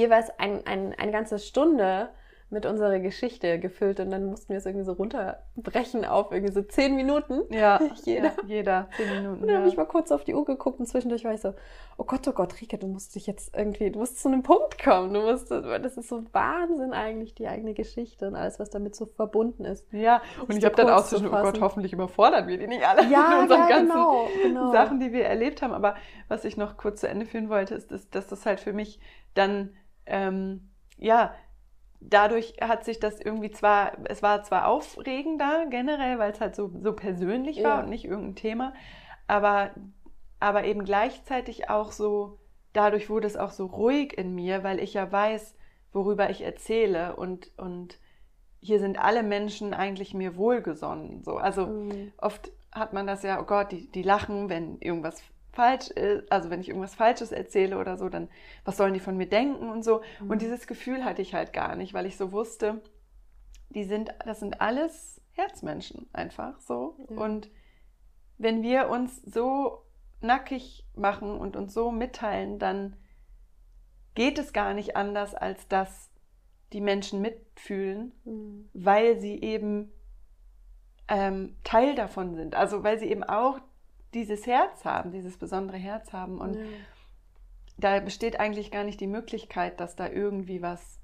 jeweils 0.00 0.30
ein, 0.38 0.66
ein, 0.66 0.94
eine 0.98 1.12
ganze 1.12 1.38
Stunde 1.38 2.10
mit 2.50 2.66
unserer 2.66 2.98
Geschichte 2.98 3.60
gefüllt 3.60 4.00
und 4.00 4.10
dann 4.10 4.26
mussten 4.26 4.48
wir 4.48 4.58
es 4.58 4.66
irgendwie 4.66 4.84
so 4.84 4.92
runterbrechen 4.92 6.04
auf 6.04 6.32
irgendwie 6.32 6.52
so 6.52 6.62
zehn 6.62 6.96
Minuten. 6.96 7.42
Ja, 7.50 7.80
Jeder. 8.04 8.24
Ja, 8.24 8.34
jeder. 8.46 8.88
Zehn 8.96 9.08
Minuten. 9.08 9.42
Und 9.42 9.46
dann 9.46 9.50
ja. 9.50 9.58
habe 9.58 9.68
ich 9.68 9.76
mal 9.76 9.86
kurz 9.86 10.10
auf 10.10 10.24
die 10.24 10.34
Uhr 10.34 10.44
geguckt 10.44 10.80
und 10.80 10.86
zwischendurch 10.86 11.24
war 11.24 11.32
ich 11.32 11.40
so, 11.40 11.54
oh 11.96 12.04
Gott, 12.04 12.26
oh 12.26 12.32
Gott, 12.32 12.60
Rike, 12.60 12.76
du 12.76 12.88
musst 12.88 13.14
dich 13.14 13.28
jetzt 13.28 13.56
irgendwie, 13.56 13.92
du 13.92 14.00
musst 14.00 14.20
zu 14.20 14.26
einem 14.26 14.42
Punkt 14.42 14.82
kommen. 14.82 15.14
Du 15.14 15.20
musst, 15.20 15.48
das 15.52 15.96
ist 15.96 16.08
so 16.08 16.24
Wahnsinn 16.32 16.92
eigentlich, 16.92 17.36
die 17.36 17.46
eigene 17.46 17.72
Geschichte 17.72 18.26
und 18.26 18.34
alles, 18.34 18.58
was 18.58 18.68
damit 18.68 18.96
so 18.96 19.06
verbunden 19.06 19.64
ist. 19.64 19.86
Ja, 19.92 20.20
und 20.48 20.56
ich 20.56 20.64
habe 20.64 20.74
dann 20.74 20.90
auch 20.90 21.04
zwischen, 21.04 21.28
oh 21.28 21.30
Gott, 21.30 21.60
hoffentlich 21.60 21.92
überfordern 21.92 22.48
wir 22.48 22.58
die 22.58 22.66
nicht 22.66 22.84
alle 22.84 23.08
Ja, 23.08 23.28
mit 23.30 23.42
unseren 23.42 23.60
ja, 23.60 23.68
ganzen 23.68 23.88
genau, 23.88 24.28
genau. 24.42 24.72
Sachen, 24.72 24.98
die 24.98 25.12
wir 25.12 25.24
erlebt 25.24 25.62
haben. 25.62 25.72
Aber 25.72 25.94
was 26.26 26.44
ich 26.44 26.56
noch 26.56 26.76
kurz 26.76 27.00
zu 27.00 27.08
Ende 27.08 27.26
führen 27.26 27.48
wollte, 27.48 27.76
ist, 27.76 27.92
dass, 27.92 28.10
dass 28.10 28.26
das 28.26 28.44
halt 28.44 28.58
für 28.58 28.72
mich 28.72 28.98
dann, 29.34 29.70
ähm, 30.10 30.70
ja, 30.98 31.34
dadurch 32.00 32.54
hat 32.60 32.84
sich 32.84 32.98
das 32.98 33.20
irgendwie 33.20 33.50
zwar, 33.50 33.92
es 34.04 34.22
war 34.22 34.42
zwar 34.42 34.66
aufregender 34.68 35.66
generell, 35.70 36.18
weil 36.18 36.32
es 36.32 36.40
halt 36.40 36.54
so, 36.56 36.70
so 36.82 36.92
persönlich 36.92 37.58
war 37.62 37.78
Ja. 37.78 37.80
und 37.80 37.88
nicht 37.90 38.04
irgendein 38.04 38.36
Thema, 38.36 38.74
aber, 39.26 39.70
aber 40.38 40.64
eben 40.64 40.84
gleichzeitig 40.84 41.68
auch 41.70 41.92
so, 41.92 42.38
dadurch 42.72 43.10
wurde 43.10 43.26
es 43.26 43.36
auch 43.36 43.50
so 43.50 43.66
ruhig 43.66 44.16
in 44.16 44.34
mir, 44.34 44.62
weil 44.64 44.80
ich 44.80 44.94
ja 44.94 45.10
weiß, 45.10 45.56
worüber 45.92 46.30
ich 46.30 46.42
erzähle 46.42 47.16
und, 47.16 47.50
und 47.58 47.98
hier 48.60 48.78
sind 48.78 48.98
alle 48.98 49.22
Menschen 49.22 49.74
eigentlich 49.74 50.14
mir 50.14 50.36
wohlgesonnen. 50.36 51.22
So. 51.24 51.36
Also 51.36 51.66
Mhm. 51.66 52.12
oft 52.18 52.50
hat 52.72 52.92
man 52.92 53.06
das 53.06 53.22
ja, 53.22 53.40
oh 53.40 53.44
Gott, 53.44 53.72
die, 53.72 53.90
die 53.90 54.02
lachen, 54.02 54.48
wenn 54.48 54.78
irgendwas 54.80 55.22
falsch 55.52 55.88
ist, 55.90 56.30
also 56.30 56.50
wenn 56.50 56.60
ich 56.60 56.68
irgendwas 56.68 56.94
Falsches 56.94 57.32
erzähle 57.32 57.78
oder 57.78 57.96
so, 57.96 58.08
dann 58.08 58.28
was 58.64 58.76
sollen 58.76 58.94
die 58.94 59.00
von 59.00 59.16
mir 59.16 59.28
denken 59.28 59.68
und 59.70 59.84
so. 59.84 60.02
Mhm. 60.20 60.30
Und 60.30 60.42
dieses 60.42 60.66
Gefühl 60.66 61.04
hatte 61.04 61.22
ich 61.22 61.34
halt 61.34 61.52
gar 61.52 61.76
nicht, 61.76 61.94
weil 61.94 62.06
ich 62.06 62.16
so 62.16 62.32
wusste, 62.32 62.80
die 63.70 63.84
sind, 63.84 64.10
das 64.24 64.40
sind 64.40 64.60
alles 64.60 65.20
Herzmenschen 65.32 66.08
einfach 66.12 66.60
so. 66.60 66.96
Ja. 67.08 67.16
Und 67.16 67.50
wenn 68.38 68.62
wir 68.62 68.88
uns 68.88 69.20
so 69.22 69.84
nackig 70.20 70.86
machen 70.94 71.38
und 71.38 71.56
uns 71.56 71.74
so 71.74 71.90
mitteilen, 71.90 72.58
dann 72.58 72.96
geht 74.14 74.38
es 74.38 74.52
gar 74.52 74.74
nicht 74.74 74.96
anders, 74.96 75.34
als 75.34 75.68
dass 75.68 76.10
die 76.72 76.80
Menschen 76.80 77.20
mitfühlen 77.20 78.12
Mhm. 78.24 78.68
weil 78.72 79.20
sie 79.20 79.40
eben 79.42 79.92
ähm, 81.08 81.56
Teil 81.64 81.94
davon 81.94 82.34
sind. 82.34 82.54
Also 82.54 82.82
weil 82.82 82.98
sie 82.98 83.06
eben 83.10 83.24
auch 83.24 83.60
dieses 84.14 84.46
Herz 84.46 84.84
haben, 84.84 85.12
dieses 85.12 85.36
besondere 85.36 85.76
Herz 85.76 86.12
haben. 86.12 86.40
Und 86.40 86.54
Ja. 86.54 86.62
da 87.78 88.00
besteht 88.00 88.38
eigentlich 88.38 88.70
gar 88.70 88.84
nicht 88.84 89.00
die 89.00 89.06
Möglichkeit, 89.06 89.80
dass 89.80 89.96
da 89.96 90.08
irgendwie 90.08 90.62
was 90.62 90.98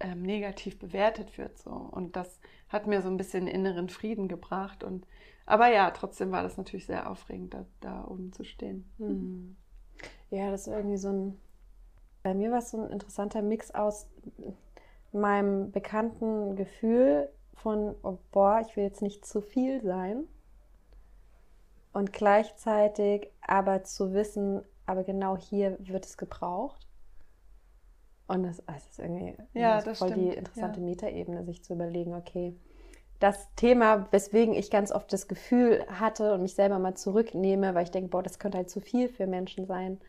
ähm, 0.00 0.22
negativ 0.22 0.78
bewertet 0.78 1.36
wird. 1.38 1.58
So. 1.58 1.70
Und 1.70 2.16
das 2.16 2.40
hat 2.68 2.86
mir 2.86 3.02
so 3.02 3.08
ein 3.08 3.16
bisschen 3.16 3.46
inneren 3.46 3.88
Frieden 3.88 4.28
gebracht. 4.28 4.82
Und 4.82 5.06
aber 5.46 5.68
ja, 5.68 5.90
trotzdem 5.90 6.30
war 6.30 6.42
das 6.42 6.56
natürlich 6.56 6.86
sehr 6.86 7.10
aufregend, 7.10 7.54
da, 7.54 7.66
da 7.80 8.04
oben 8.06 8.32
zu 8.32 8.44
stehen. 8.44 8.90
Mhm. 8.98 9.56
Ja, 10.30 10.50
das 10.50 10.66
ist 10.66 10.72
irgendwie 10.72 10.96
so 10.96 11.08
ein. 11.08 11.40
Bei 12.22 12.34
mir 12.34 12.50
war 12.50 12.58
es 12.58 12.70
so 12.70 12.80
ein 12.82 12.90
interessanter 12.90 13.42
Mix 13.42 13.70
aus 13.70 14.06
meinem 15.12 15.72
bekannten 15.72 16.54
Gefühl 16.54 17.30
von, 17.54 17.94
oh, 18.02 18.18
boah, 18.30 18.62
ich 18.66 18.76
will 18.76 18.84
jetzt 18.84 19.02
nicht 19.02 19.24
zu 19.26 19.40
viel 19.40 19.82
sein. 19.82 20.24
Und 21.92 22.12
gleichzeitig 22.12 23.30
aber 23.40 23.84
zu 23.84 24.12
wissen, 24.12 24.62
aber 24.86 25.04
genau 25.04 25.36
hier 25.36 25.76
wird 25.80 26.04
es 26.06 26.16
gebraucht. 26.16 26.86
Und 28.26 28.44
das, 28.44 28.62
das 28.66 28.86
ist 28.86 28.98
irgendwie 28.98 29.36
Ja, 29.52 29.82
das 29.82 29.82
das 29.82 29.98
voll 29.98 30.12
die 30.12 30.28
stimmt, 30.28 30.34
interessante 30.34 30.80
ja. 30.80 30.80
Metaebene, 30.80 31.44
sich 31.44 31.64
zu 31.64 31.74
überlegen, 31.74 32.14
okay, 32.14 32.54
das 33.20 33.48
Thema, 33.56 34.08
weswegen 34.12 34.54
ich 34.54 34.70
ganz 34.70 34.92
oft 34.92 35.12
das 35.12 35.28
Gefühl 35.28 35.86
hatte 35.90 36.34
und 36.34 36.42
mich 36.42 36.54
selber 36.54 36.78
mal 36.78 36.96
zurücknehme, 36.96 37.74
weil 37.74 37.84
ich 37.84 37.90
denke, 37.92 38.10
boah, 38.10 38.22
das 38.22 38.38
könnte 38.38 38.58
halt 38.58 38.70
zu 38.70 38.80
viel 38.80 39.08
für 39.08 39.26
Menschen 39.26 39.66
sein, 39.66 40.00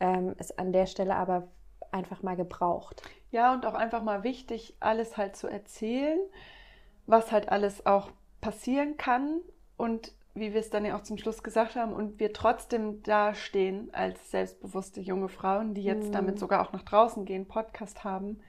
ähm, 0.00 0.34
ist 0.38 0.58
an 0.58 0.72
der 0.72 0.86
Stelle 0.86 1.16
aber 1.16 1.48
einfach 1.92 2.22
mal 2.22 2.36
gebraucht. 2.36 3.02
Ja, 3.30 3.52
und 3.52 3.66
auch 3.66 3.74
einfach 3.74 4.02
mal 4.02 4.24
wichtig, 4.24 4.76
alles 4.80 5.16
halt 5.16 5.36
zu 5.36 5.48
erzählen, 5.48 6.18
was 7.06 7.32
halt 7.32 7.50
alles 7.50 7.86
auch 7.86 8.10
passieren 8.40 8.96
kann 8.96 9.40
und 9.76 10.12
wie 10.40 10.52
wir 10.52 10.60
es 10.60 10.70
dann 10.70 10.84
ja 10.84 10.96
auch 10.96 11.02
zum 11.02 11.18
Schluss 11.18 11.42
gesagt 11.42 11.76
haben 11.76 11.92
und 11.92 12.18
wir 12.20 12.32
trotzdem 12.32 13.02
dastehen 13.02 13.88
als 13.92 14.30
selbstbewusste 14.30 15.00
junge 15.00 15.28
Frauen, 15.28 15.74
die 15.74 15.82
jetzt 15.84 16.08
Mhm. 16.08 16.12
damit 16.12 16.38
sogar 16.38 16.62
auch 16.66 16.72
nach 16.72 16.82
draußen 16.82 17.24
gehen, 17.24 17.46
Podcast 17.48 18.04
haben, 18.04 18.40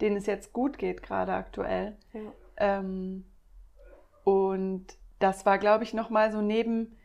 denen 0.00 0.16
es 0.16 0.26
jetzt 0.26 0.52
gut 0.52 0.78
geht, 0.78 1.02
gerade 1.02 1.32
aktuell. 1.32 1.96
Ja. 2.12 2.20
Ähm, 2.56 3.24
und 4.24 4.86
das 5.18 5.44
war, 5.46 5.58
glaube 5.58 5.84
ich, 5.84 5.94
nochmal 5.94 6.32
so 6.32 6.40
neben, 6.40 6.96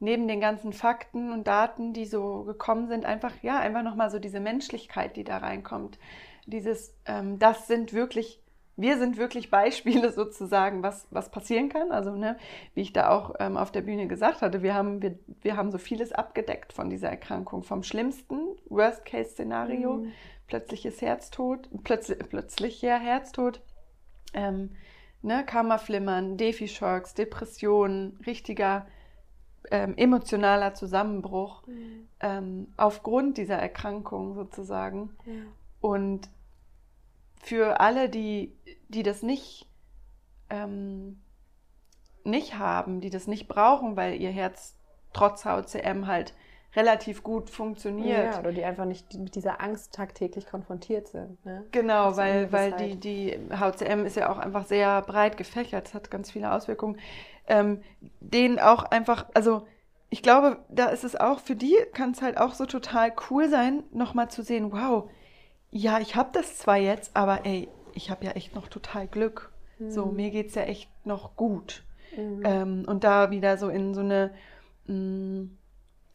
neben 0.00 0.26
den 0.28 0.40
ganzen 0.40 0.72
Fakten 0.72 1.32
und 1.32 1.46
Daten, 1.46 1.92
die 1.92 2.06
so 2.06 2.44
gekommen 2.44 2.88
sind, 2.88 3.04
einfach, 3.06 3.32
ja, 3.42 3.58
einfach 3.60 3.82
nochmal 3.82 4.10
so 4.10 4.18
diese 4.18 4.40
Menschlichkeit, 4.40 5.16
die 5.16 5.24
da 5.24 5.38
reinkommt. 5.38 5.98
Dieses, 6.46 6.94
ähm, 7.06 7.38
das 7.38 7.66
sind 7.68 7.92
wirklich, 7.92 8.41
wir 8.76 8.98
sind 8.98 9.16
wirklich 9.18 9.50
Beispiele 9.50 10.12
sozusagen, 10.12 10.82
was, 10.82 11.06
was 11.10 11.30
passieren 11.30 11.68
kann. 11.68 11.92
Also, 11.92 12.12
ne, 12.16 12.36
wie 12.74 12.82
ich 12.82 12.92
da 12.92 13.10
auch 13.10 13.34
ähm, 13.38 13.56
auf 13.56 13.70
der 13.70 13.82
Bühne 13.82 14.06
gesagt 14.06 14.42
hatte, 14.42 14.62
wir 14.62 14.74
haben, 14.74 15.02
wir, 15.02 15.18
wir 15.42 15.56
haben 15.56 15.70
so 15.70 15.78
vieles 15.78 16.12
abgedeckt 16.12 16.72
von 16.72 16.90
dieser 16.90 17.08
Erkrankung. 17.08 17.62
Vom 17.62 17.82
schlimmsten 17.82 18.38
Worst-Case-Szenario, 18.68 19.94
Mhm. 19.98 20.12
plötzliches 20.46 21.00
Herztod, 21.02 21.68
plötzlich, 21.84 22.18
plötzlich 22.28 22.82
ja, 22.82 22.96
Herztod, 22.96 23.60
ähm, 24.34 24.70
ne, 25.22 25.44
Kammerflimmern, 25.44 26.36
Defi-Shocks, 26.36 27.14
Depressionen, 27.14 28.18
richtiger 28.26 28.86
ähm, 29.70 29.94
emotionaler 29.96 30.74
Zusammenbruch 30.74 31.66
Mhm. 31.66 32.08
ähm, 32.20 32.66
aufgrund 32.76 33.38
dieser 33.38 33.56
Erkrankung 33.56 34.34
sozusagen. 34.34 35.10
Ja. 35.24 35.32
Und 35.80 36.28
für 37.42 37.80
alle, 37.80 38.08
die, 38.08 38.56
die 38.88 39.02
das 39.02 39.22
nicht, 39.22 39.68
ähm, 40.48 41.20
nicht 42.24 42.56
haben, 42.56 43.00
die 43.00 43.10
das 43.10 43.26
nicht 43.26 43.48
brauchen, 43.48 43.96
weil 43.96 44.20
ihr 44.20 44.30
Herz 44.30 44.78
trotz 45.12 45.44
HCM 45.44 46.06
halt 46.06 46.34
relativ 46.74 47.22
gut 47.22 47.50
funktioniert. 47.50 48.34
Ja, 48.34 48.38
oder 48.38 48.52
die 48.52 48.64
einfach 48.64 48.84
nicht 48.86 49.12
mit 49.14 49.34
dieser 49.34 49.60
Angst 49.60 49.92
tagtäglich 49.92 50.46
konfrontiert 50.46 51.08
sind. 51.08 51.44
Ne? 51.44 51.66
Genau, 51.72 52.10
ist 52.10 52.16
weil, 52.16 52.50
weil 52.52 52.72
die, 52.72 52.96
die 52.96 53.38
HCM 53.50 54.06
ist 54.06 54.16
ja 54.16 54.30
auch 54.30 54.38
einfach 54.38 54.64
sehr 54.64 55.02
breit 55.02 55.36
gefächert, 55.36 55.88
es 55.88 55.94
hat 55.94 56.10
ganz 56.10 56.30
viele 56.30 56.52
Auswirkungen. 56.52 56.98
Ähm, 57.46 57.82
denen 58.20 58.58
auch 58.58 58.84
einfach, 58.84 59.26
also 59.34 59.66
ich 60.08 60.22
glaube, 60.22 60.58
da 60.68 60.86
ist 60.86 61.04
es 61.04 61.16
auch, 61.16 61.40
für 61.40 61.56
die 61.56 61.76
kann 61.92 62.12
es 62.12 62.22
halt 62.22 62.38
auch 62.38 62.54
so 62.54 62.66
total 62.66 63.12
cool 63.30 63.48
sein, 63.48 63.82
nochmal 63.92 64.30
zu 64.30 64.42
sehen, 64.42 64.72
wow, 64.72 65.10
ja, 65.72 65.98
ich 66.00 66.14
habe 66.16 66.30
das 66.32 66.58
zwar 66.58 66.76
jetzt, 66.76 67.16
aber 67.16 67.44
ey, 67.44 67.68
ich 67.94 68.10
habe 68.10 68.24
ja 68.24 68.32
echt 68.32 68.54
noch 68.54 68.68
total 68.68 69.08
Glück. 69.08 69.52
So, 69.88 70.06
Mhm. 70.06 70.16
mir 70.16 70.30
geht 70.30 70.48
es 70.48 70.54
ja 70.54 70.62
echt 70.62 70.88
noch 71.04 71.34
gut. 71.36 71.82
Mhm. 72.16 72.42
Ähm, 72.44 72.84
und 72.86 73.04
da 73.04 73.30
wieder 73.30 73.56
so 73.58 73.68
in 73.68 73.94
so 73.94 74.00
eine, 74.00 74.30
mh, 74.86 75.48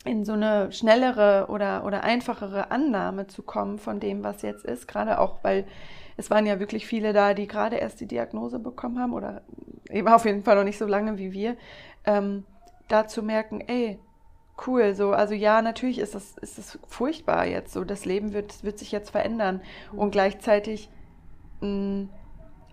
in 0.06 0.24
so 0.26 0.34
eine 0.34 0.72
schnellere 0.72 1.48
oder, 1.50 1.84
oder 1.86 2.04
einfachere 2.04 2.72
Annahme 2.72 3.28
zu 3.28 3.44
kommen 3.44 3.78
von 3.78 4.00
dem, 4.00 4.24
was 4.24 4.42
jetzt 4.42 4.64
ist. 4.64 4.88
Gerade 4.88 5.20
auch, 5.20 5.44
weil 5.44 5.66
es 6.18 6.30
waren 6.32 6.46
ja 6.46 6.60
wirklich 6.60 6.88
viele 6.88 7.14
da, 7.14 7.34
die 7.34 7.48
gerade 7.48 7.76
erst 7.78 8.00
die 8.00 8.08
Diagnose 8.08 8.60
bekommen 8.60 9.00
haben 9.00 9.14
oder 9.14 9.42
eben 9.90 10.08
auf 10.08 10.26
jeden 10.26 10.44
Fall 10.44 10.56
noch 10.56 10.64
nicht 10.64 10.78
so 10.78 10.86
lange 10.86 11.18
wie 11.18 11.34
wir. 11.34 11.58
Ähm, 12.06 12.46
da 12.88 13.08
zu 13.08 13.22
merken, 13.22 13.62
ey, 13.62 14.00
cool, 14.66 14.96
so, 14.96 15.12
also 15.12 15.34
ja, 15.34 15.62
natürlich 15.62 16.00
ist 16.00 16.16
das, 16.16 16.38
ist 16.40 16.58
das 16.58 16.80
furchtbar 16.88 17.46
jetzt 17.46 17.74
so, 17.74 17.84
das 17.84 18.06
Leben 18.06 18.34
wird, 18.34 18.64
wird 18.64 18.80
sich 18.80 18.92
jetzt 18.92 19.12
verändern 19.12 19.62
und 19.96 20.12
gleichzeitig 20.12 20.90
mh, 21.62 22.08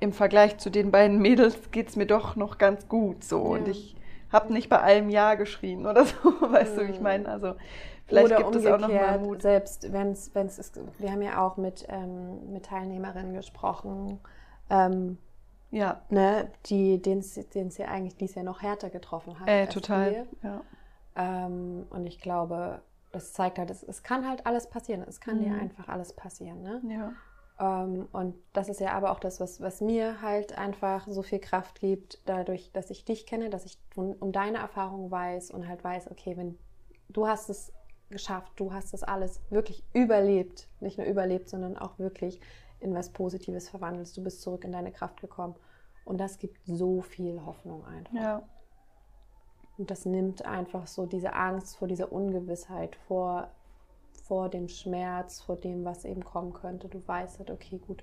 im 0.00 0.12
Vergleich 0.12 0.58
zu 0.58 0.70
den 0.70 0.90
beiden 0.90 1.18
Mädels 1.20 1.70
geht 1.70 1.88
es 1.88 1.96
mir 1.96 2.06
doch 2.06 2.36
noch 2.36 2.58
ganz 2.58 2.88
gut 2.88 3.24
so 3.24 3.40
und 3.42 3.68
Ja. 3.68 3.72
ich 3.72 3.96
habe 4.30 4.52
nicht 4.52 4.68
bei 4.68 4.80
allem 4.80 5.10
Ja 5.10 5.34
geschrien 5.34 5.86
oder 5.86 6.04
so, 6.06 6.14
weißt 6.40 6.78
du, 6.78 6.86
wie 6.86 6.90
ich 6.90 6.98
Mhm. 6.98 7.02
meine, 7.02 7.28
also 7.28 7.54
vielleicht 8.06 8.26
Oder 8.26 8.36
gibt 8.36 8.56
es 8.56 8.66
auch 8.66 8.78
noch 8.78 8.92
mal 8.92 9.18
Mut. 9.18 9.42
selbst 9.42 9.92
wenn 9.92 10.12
es, 10.12 10.34
wenn 10.34 10.46
es 10.46 10.58
ist, 10.58 10.80
wir 10.98 11.10
haben 11.12 11.22
ja 11.22 11.44
auch 11.46 11.56
mit, 11.56 11.86
ähm, 11.88 12.52
mit 12.52 12.66
Teilnehmerinnen 12.66 13.34
gesprochen, 13.34 14.20
ähm, 14.70 15.18
Ja, 15.70 16.00
ne, 16.10 16.50
die, 16.66 17.00
denen 17.02 17.20
es 17.20 17.78
ja 17.78 17.86
eigentlich 17.88 18.16
dies 18.16 18.34
Jahr 18.34 18.44
noch 18.44 18.62
härter 18.62 18.90
getroffen 18.90 19.40
hat. 19.40 19.48
äh, 19.48 19.66
total, 19.68 20.26
ja. 20.42 20.62
Ähm, 21.16 21.87
und 21.90 22.06
ich 22.06 22.21
glaube, 22.21 22.83
das 23.12 23.33
zeigt 23.33 23.59
halt, 23.59 23.71
es, 23.71 23.83
es, 23.83 24.02
kann 24.02 24.28
halt 24.28 24.47
alles 24.47 24.68
passieren. 24.68 25.04
Es 25.06 25.21
kann 25.21 25.38
mhm. 25.38 25.44
dir 25.44 25.54
einfach 25.54 25.88
alles 25.88 26.12
passieren. 26.12 26.62
Ne? 26.62 26.83
Ja. 26.88 27.12
Ähm, 27.85 28.09
und 28.12 28.35
das 28.52 28.68
ist 28.68 28.80
ja 28.80 28.92
aber 28.92 29.12
auch 29.12 29.21
das, 29.21 29.40
was, 29.40 29.61
was 29.61 29.80
mir 29.80 30.21
halt 30.21 30.59
einfach 30.59 31.06
so 31.06 31.23
viel 31.23 31.38
Kraft 31.38 31.80
gibt, 31.80 32.18
dadurch, 32.26 32.73
dass 32.73 32.90
ich 32.90 33.04
dich 33.04 33.26
kenne, 33.26 33.50
dass 33.50 33.64
ich 33.64 33.78
um, 33.94 34.12
um 34.14 34.33
deine 34.33 34.59
Erfahrung 34.59 35.11
weiß 35.11 35.50
und 35.50 35.68
halt 35.68 35.85
weiß, 35.85 36.11
okay, 36.11 36.37
wenn 36.37 36.59
du 37.09 37.26
hast 37.28 37.49
es 37.49 37.73
geschafft, 38.11 38.52
du 38.56 38.73
hast 38.73 38.92
das 38.92 39.02
alles 39.02 39.40
wirklich 39.50 39.85
überlebt, 39.92 40.68
nicht 40.80 40.99
nur 40.99 41.06
überlebt, 41.06 41.49
sondern 41.49 41.76
auch 41.78 41.99
wirklich 41.99 42.40
in 42.80 42.94
was 42.94 43.11
Positives 43.11 43.68
verwandelt. 43.68 44.14
Du 44.16 44.23
bist 44.23 44.42
zurück 44.42 44.64
in 44.64 44.73
deine 44.73 44.92
Kraft 44.92 45.21
gekommen. 45.21 45.54
Und 46.04 46.18
das 46.18 46.38
gibt 46.38 46.59
so 46.66 47.00
viel 47.00 47.44
Hoffnung 47.44 47.85
einfach. 47.87 48.14
Ja. 48.14 48.42
Und 49.76 49.90
das 49.90 50.04
nimmt 50.04 50.44
einfach 50.44 50.86
so 50.86 51.06
diese 51.06 51.34
Angst 51.34 51.76
vor 51.76 51.88
dieser 51.88 52.12
Ungewissheit, 52.12 52.96
vor 53.08 53.48
vor 54.24 54.48
dem 54.48 54.68
Schmerz, 54.68 55.42
vor 55.42 55.56
dem, 55.56 55.84
was 55.84 56.04
eben 56.04 56.24
kommen 56.24 56.54
könnte. 56.54 56.88
Du 56.88 57.06
weißt 57.06 57.38
halt, 57.38 57.50
okay, 57.50 57.78
gut, 57.86 58.02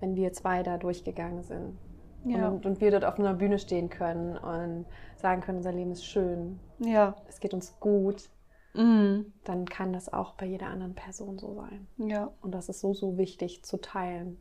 wenn 0.00 0.16
wir 0.16 0.32
zwei 0.32 0.62
da 0.62 0.78
durchgegangen 0.78 1.42
sind 1.42 1.78
ja. 2.24 2.48
und, 2.48 2.66
und, 2.66 2.80
wir 2.80 2.90
dort 2.90 3.04
auf 3.04 3.18
einer 3.18 3.34
Bühne 3.34 3.58
stehen 3.58 3.90
können 3.90 4.36
und 4.36 4.86
sagen 5.16 5.42
können, 5.42 5.58
unser 5.58 5.72
Leben 5.72 5.92
ist 5.92 6.04
schön, 6.04 6.58
ja. 6.78 7.14
es 7.28 7.40
geht 7.40 7.54
uns 7.54 7.78
gut, 7.80 8.30
mhm. 8.74 9.32
dann 9.44 9.66
kann 9.66 9.92
das 9.92 10.12
auch 10.12 10.34
bei 10.34 10.46
jeder 10.46 10.68
anderen 10.68 10.94
Person 10.94 11.38
so 11.38 11.54
sein. 11.54 11.86
Ja. 11.98 12.32
Und 12.40 12.52
das 12.52 12.68
ist 12.68 12.80
so, 12.80 12.94
so 12.94 13.18
wichtig 13.18 13.62
zu 13.62 13.78
teilen. 13.78 14.38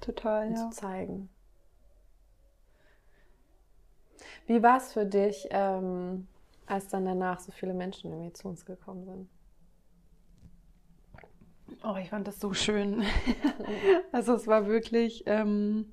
Total, 0.00 0.48
und 0.48 0.54
ja. 0.54 0.70
zu 0.70 0.70
zeigen. 0.70 1.28
Wie 4.46 4.62
war 4.62 4.78
es 4.78 4.92
für 4.92 5.06
dich, 5.06 5.48
ähm, 5.50 6.26
als 6.66 6.88
dann 6.88 7.04
danach 7.04 7.40
so 7.40 7.52
viele 7.52 7.74
Menschen 7.74 8.12
irgendwie 8.12 8.32
zu 8.32 8.48
uns 8.48 8.64
gekommen 8.64 9.04
sind? 9.04 9.28
Oh, 11.82 11.96
ich 12.00 12.10
fand 12.10 12.26
das 12.26 12.40
so 12.40 12.52
schön. 12.54 13.02
also 14.12 14.34
es 14.34 14.46
war 14.46 14.66
wirklich, 14.66 15.24
ähm, 15.26 15.92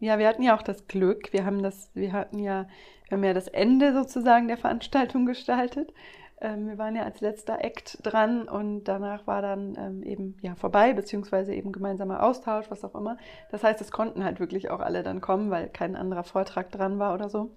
ja, 0.00 0.18
wir 0.18 0.28
hatten 0.28 0.42
ja 0.42 0.56
auch 0.56 0.62
das 0.62 0.86
Glück. 0.86 1.32
Wir 1.32 1.44
haben 1.44 1.62
das, 1.62 1.90
wir 1.94 2.12
hatten 2.12 2.38
ja, 2.38 2.66
wir 3.08 3.16
haben 3.16 3.24
ja 3.24 3.34
das 3.34 3.48
Ende 3.48 3.92
sozusagen 3.92 4.48
der 4.48 4.58
Veranstaltung 4.58 5.26
gestaltet. 5.26 5.92
Ähm, 6.40 6.68
wir 6.68 6.78
waren 6.78 6.96
ja 6.96 7.02
als 7.04 7.20
letzter 7.20 7.62
Act 7.64 7.98
dran 8.02 8.48
und 8.48 8.84
danach 8.84 9.26
war 9.26 9.42
dann 9.42 9.76
ähm, 9.78 10.02
eben 10.02 10.36
ja 10.42 10.54
vorbei, 10.54 10.92
beziehungsweise 10.92 11.54
eben 11.54 11.72
gemeinsamer 11.72 12.22
Austausch, 12.22 12.70
was 12.70 12.84
auch 12.84 12.94
immer. 12.94 13.16
Das 13.50 13.62
heißt, 13.62 13.80
es 13.80 13.92
konnten 13.92 14.24
halt 14.24 14.40
wirklich 14.40 14.70
auch 14.70 14.80
alle 14.80 15.02
dann 15.02 15.20
kommen, 15.20 15.50
weil 15.50 15.68
kein 15.68 15.96
anderer 15.96 16.24
Vortrag 16.24 16.70
dran 16.70 16.98
war 16.98 17.14
oder 17.14 17.28
so. 17.28 17.56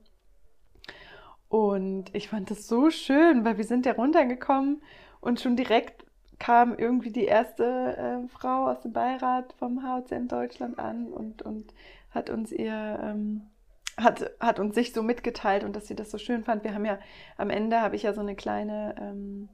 Und 1.49 2.13
ich 2.13 2.27
fand 2.29 2.51
das 2.51 2.67
so 2.67 2.89
schön, 2.89 3.45
weil 3.45 3.57
wir 3.57 3.63
sind 3.63 3.85
ja 3.85 3.93
runtergekommen 3.93 4.81
und 5.21 5.39
schon 5.39 5.55
direkt 5.55 6.05
kam 6.39 6.77
irgendwie 6.77 7.11
die 7.11 7.25
erste 7.25 7.63
äh, 7.97 8.27
Frau 8.27 8.67
aus 8.67 8.81
dem 8.81 8.93
Beirat 8.93 9.53
vom 9.53 9.81
HCM 9.81 10.27
Deutschland 10.27 10.77
an 10.77 11.07
und, 11.07 11.41
und 11.41 11.73
hat 12.11 12.29
uns 12.29 12.51
ihr 12.51 12.99
ähm, 13.01 13.49
hat, 13.97 14.31
hat 14.39 14.59
uns 14.59 14.75
sich 14.75 14.93
so 14.93 15.03
mitgeteilt 15.03 15.63
und 15.63 15.75
dass 15.75 15.87
sie 15.87 15.95
das 15.95 16.11
so 16.11 16.17
schön 16.17 16.43
fand. 16.43 16.63
Wir 16.63 16.73
haben 16.73 16.85
ja 16.85 16.99
am 17.35 17.49
Ende 17.49 17.81
habe 17.81 17.95
ich 17.95 18.03
ja 18.03 18.13
so 18.13 18.21
eine 18.21 18.35
kleine 18.35 18.95
ähm, 18.99 19.49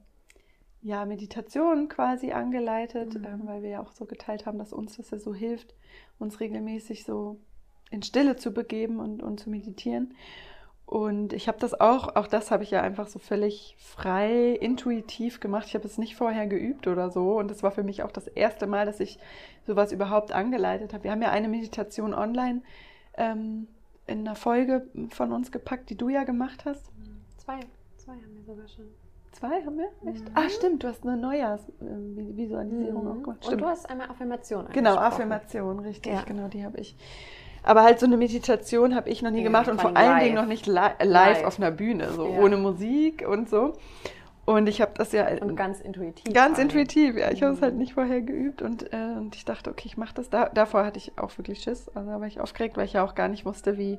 ja, 0.82 1.06
Meditation 1.06 1.88
quasi 1.88 2.32
angeleitet, 2.32 3.14
mhm. 3.14 3.24
ähm, 3.24 3.40
weil 3.44 3.62
wir 3.62 3.70
ja 3.70 3.80
auch 3.80 3.92
so 3.92 4.04
geteilt 4.04 4.44
haben, 4.44 4.58
dass 4.58 4.72
uns 4.72 4.98
das 4.98 5.10
ja 5.10 5.18
so 5.18 5.34
hilft, 5.34 5.74
uns 6.18 6.40
regelmäßig 6.40 7.04
so 7.04 7.40
in 7.90 8.02
Stille 8.02 8.36
zu 8.36 8.52
begeben 8.52 9.00
und, 9.00 9.22
und 9.22 9.40
zu 9.40 9.48
meditieren. 9.48 10.14
Und 10.86 11.32
ich 11.32 11.48
habe 11.48 11.58
das 11.58 11.80
auch, 11.80 12.14
auch 12.14 12.26
das 12.26 12.50
habe 12.50 12.62
ich 12.62 12.70
ja 12.70 12.82
einfach 12.82 13.06
so 13.06 13.18
völlig 13.18 13.74
frei, 13.78 14.50
intuitiv 14.50 15.40
gemacht. 15.40 15.66
Ich 15.68 15.74
habe 15.74 15.86
es 15.86 15.96
nicht 15.96 16.16
vorher 16.16 16.46
geübt 16.46 16.86
oder 16.86 17.10
so. 17.10 17.38
Und 17.38 17.50
das 17.50 17.62
war 17.62 17.70
für 17.70 17.82
mich 17.82 18.02
auch 18.02 18.12
das 18.12 18.26
erste 18.26 18.66
Mal, 18.66 18.84
dass 18.84 19.00
ich 19.00 19.18
sowas 19.66 19.92
überhaupt 19.92 20.32
angeleitet 20.32 20.92
habe. 20.92 21.04
Wir 21.04 21.12
haben 21.12 21.22
ja 21.22 21.30
eine 21.30 21.48
Meditation 21.48 22.12
online 22.12 22.60
ähm, 23.16 23.68
in 24.06 24.20
einer 24.20 24.34
Folge 24.34 24.86
von 25.10 25.32
uns 25.32 25.50
gepackt, 25.50 25.90
die 25.90 25.96
du 25.96 26.08
ja 26.08 26.24
gemacht 26.24 26.64
hast. 26.64 26.90
Zwei, 27.38 27.60
zwei 27.96 28.12
haben 28.12 28.34
wir 28.34 28.44
sogar 28.44 28.68
schon. 28.68 28.86
Zwei 29.32 29.62
haben 29.64 29.78
wir? 29.78 29.88
Echt? 30.10 30.24
Mhm. 30.24 30.34
Ah, 30.34 30.48
stimmt, 30.48 30.84
du 30.84 30.88
hast 30.88 31.02
eine 31.02 31.16
Neujahrsvisualisierung 31.16 33.04
mhm. 33.04 33.10
auch 33.10 33.22
gemacht. 33.22 33.44
Stimmt. 33.44 33.54
Und 33.54 33.60
du 33.62 33.66
hast 33.66 33.90
einmal 33.90 34.08
Affirmation 34.08 34.66
Genau, 34.72 34.96
Affirmation, 34.96 35.80
richtig, 35.80 36.12
ja. 36.12 36.22
genau, 36.22 36.48
die 36.48 36.64
habe 36.64 36.78
ich. 36.78 36.96
Aber 37.64 37.82
halt 37.82 37.98
so 37.98 38.06
eine 38.06 38.16
Meditation 38.16 38.94
habe 38.94 39.08
ich 39.08 39.22
noch 39.22 39.30
nie 39.30 39.38
ja, 39.38 39.44
gemacht 39.44 39.68
und 39.68 39.80
vor 39.80 39.96
allen 39.96 40.20
Dingen 40.20 40.34
noch 40.34 40.46
nicht 40.46 40.66
li 40.66 40.74
live, 40.74 40.96
live, 41.02 41.44
auf 41.44 41.58
einer 41.58 41.70
Bühne, 41.70 42.10
so 42.10 42.28
ja. 42.28 42.38
ohne 42.38 42.58
Musik 42.58 43.26
und 43.26 43.48
so. 43.48 43.72
Und 44.46 44.68
ich 44.68 44.80
habe 44.80 44.92
das 44.96 45.12
ja. 45.12 45.26
Und 45.40 45.56
ganz 45.56 45.80
intuitiv. 45.80 46.32
Ganz 46.34 46.58
intuitiv, 46.58 47.16
ja. 47.16 47.30
Ich 47.30 47.40
mhm. 47.40 47.46
habe 47.46 47.54
es 47.54 47.62
halt 47.62 47.76
nicht 47.76 47.94
vorher 47.94 48.20
geübt 48.20 48.62
und, 48.62 48.92
äh, 48.92 49.14
und 49.16 49.34
ich 49.36 49.44
dachte, 49.44 49.70
okay, 49.70 49.84
ich 49.86 49.96
mache 49.96 50.14
das. 50.14 50.28
Da, 50.30 50.48
davor 50.48 50.84
hatte 50.84 50.98
ich 50.98 51.18
auch 51.18 51.36
wirklich 51.38 51.60
Schiss. 51.60 51.88
Also 51.94 52.10
da 52.10 52.20
war 52.20 52.26
ich 52.26 52.40
aufgeregt, 52.40 52.76
weil 52.76 52.84
ich 52.84 52.92
ja 52.92 53.04
auch 53.04 53.14
gar 53.14 53.28
nicht 53.28 53.46
wusste, 53.46 53.78
wie, 53.78 53.98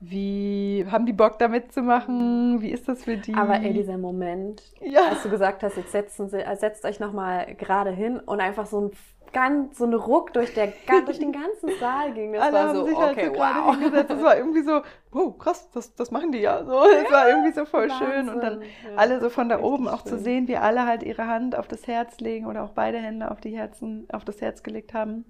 wie 0.00 0.84
haben 0.90 1.06
die 1.06 1.12
Bock 1.12 1.38
da 1.38 1.48
mitzumachen? 1.48 2.60
Wie 2.60 2.70
ist 2.70 2.88
das 2.88 3.04
für 3.04 3.16
die? 3.16 3.34
Aber 3.34 3.54
ey, 3.54 3.72
dieser 3.72 3.98
Moment, 3.98 4.62
ja. 4.80 5.08
als 5.08 5.22
du 5.22 5.30
gesagt 5.30 5.62
hast, 5.62 5.76
jetzt 5.76 5.92
setzen 5.92 6.28
Sie, 6.28 6.40
äh, 6.40 6.56
setzt 6.56 6.84
euch 6.84 7.00
nochmal 7.00 7.54
gerade 7.54 7.90
hin 7.90 8.18
und 8.18 8.40
einfach 8.40 8.66
so 8.66 8.80
ein 8.80 8.90
ganz 9.32 9.78
so 9.78 9.84
ein 9.84 9.94
Ruck 9.94 10.32
durch, 10.32 10.52
der, 10.54 10.72
durch 11.04 11.18
den 11.18 11.32
ganzen 11.32 11.70
Saal 11.80 12.12
ging. 12.12 12.32
Das 12.32 12.42
Alle 12.42 12.52
war 12.52 12.68
haben 12.68 12.76
so, 12.78 12.84
sich 12.84 12.96
okay, 12.96 13.04
halt 13.04 13.34
so 13.34 13.40
wow. 13.40 13.76
hingesetzt. 13.78 14.10
Das 14.10 14.22
war 14.22 14.36
irgendwie 14.36 14.62
so, 14.62 14.82
wow, 15.10 15.38
krass, 15.38 15.70
das, 15.72 15.94
das 15.94 16.10
machen 16.10 16.32
die 16.32 16.38
ja. 16.38 16.64
So, 16.64 16.70
das 16.70 17.10
war 17.10 17.28
irgendwie 17.28 17.52
so 17.52 17.64
voll 17.64 17.88
Wahnsinn. 17.88 18.08
schön. 18.08 18.28
Und 18.28 18.40
dann 18.42 18.62
Ja, 18.62 18.68
alle 18.96 19.20
so 19.20 19.30
von 19.30 19.48
da 19.48 19.60
oben 19.60 19.88
auch 19.88 20.02
schön. 20.02 20.12
zu 20.12 20.18
sehen, 20.18 20.48
wie 20.48 20.56
alle 20.56 20.86
halt 20.86 21.02
ihre 21.02 21.26
Hand 21.26 21.56
auf 21.56 21.68
das 21.68 21.86
Herz 21.86 22.20
legen 22.20 22.46
oder 22.46 22.64
auch 22.64 22.70
beide 22.72 22.98
Hände 22.98 23.30
auf 23.30 23.40
die 23.40 23.56
Herzen, 23.56 24.06
auf 24.12 24.24
das 24.24 24.40
Herz 24.40 24.62
gelegt 24.62 24.94
haben 24.94 25.24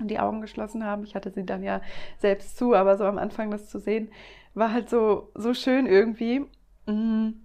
und 0.00 0.08
die 0.10 0.18
Augen 0.18 0.40
geschlossen 0.40 0.84
haben. 0.84 1.04
Ich 1.04 1.14
hatte 1.14 1.30
sie 1.30 1.44
dann 1.46 1.62
ja 1.62 1.80
selbst 2.18 2.56
zu, 2.56 2.74
aber 2.74 2.96
so 2.96 3.04
am 3.04 3.18
Anfang 3.18 3.50
das 3.50 3.68
zu 3.70 3.78
sehen, 3.78 4.10
war 4.54 4.72
halt 4.72 4.90
so, 4.90 5.30
so 5.34 5.54
schön 5.54 5.86
irgendwie. 5.86 6.46
Mhm. 6.86 7.40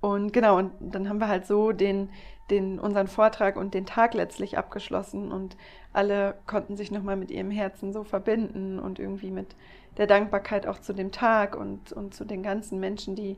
Und 0.00 0.32
genau, 0.32 0.58
und 0.58 0.72
dann 0.80 1.08
haben 1.08 1.20
wir 1.20 1.28
halt 1.28 1.46
so 1.46 1.70
den, 1.70 2.10
den, 2.52 2.78
unseren 2.78 3.08
Vortrag 3.08 3.56
und 3.56 3.74
den 3.74 3.86
Tag 3.86 4.14
letztlich 4.14 4.58
abgeschlossen 4.58 5.32
und 5.32 5.56
alle 5.92 6.36
konnten 6.46 6.76
sich 6.76 6.90
nochmal 6.90 7.16
mit 7.16 7.30
ihrem 7.30 7.50
Herzen 7.50 7.92
so 7.92 8.04
verbinden 8.04 8.78
und 8.78 8.98
irgendwie 8.98 9.30
mit 9.30 9.56
der 9.96 10.06
Dankbarkeit 10.06 10.66
auch 10.66 10.78
zu 10.78 10.92
dem 10.92 11.10
Tag 11.10 11.56
und, 11.56 11.92
und 11.92 12.14
zu 12.14 12.24
den 12.24 12.42
ganzen 12.42 12.78
Menschen, 12.78 13.16
die, 13.16 13.36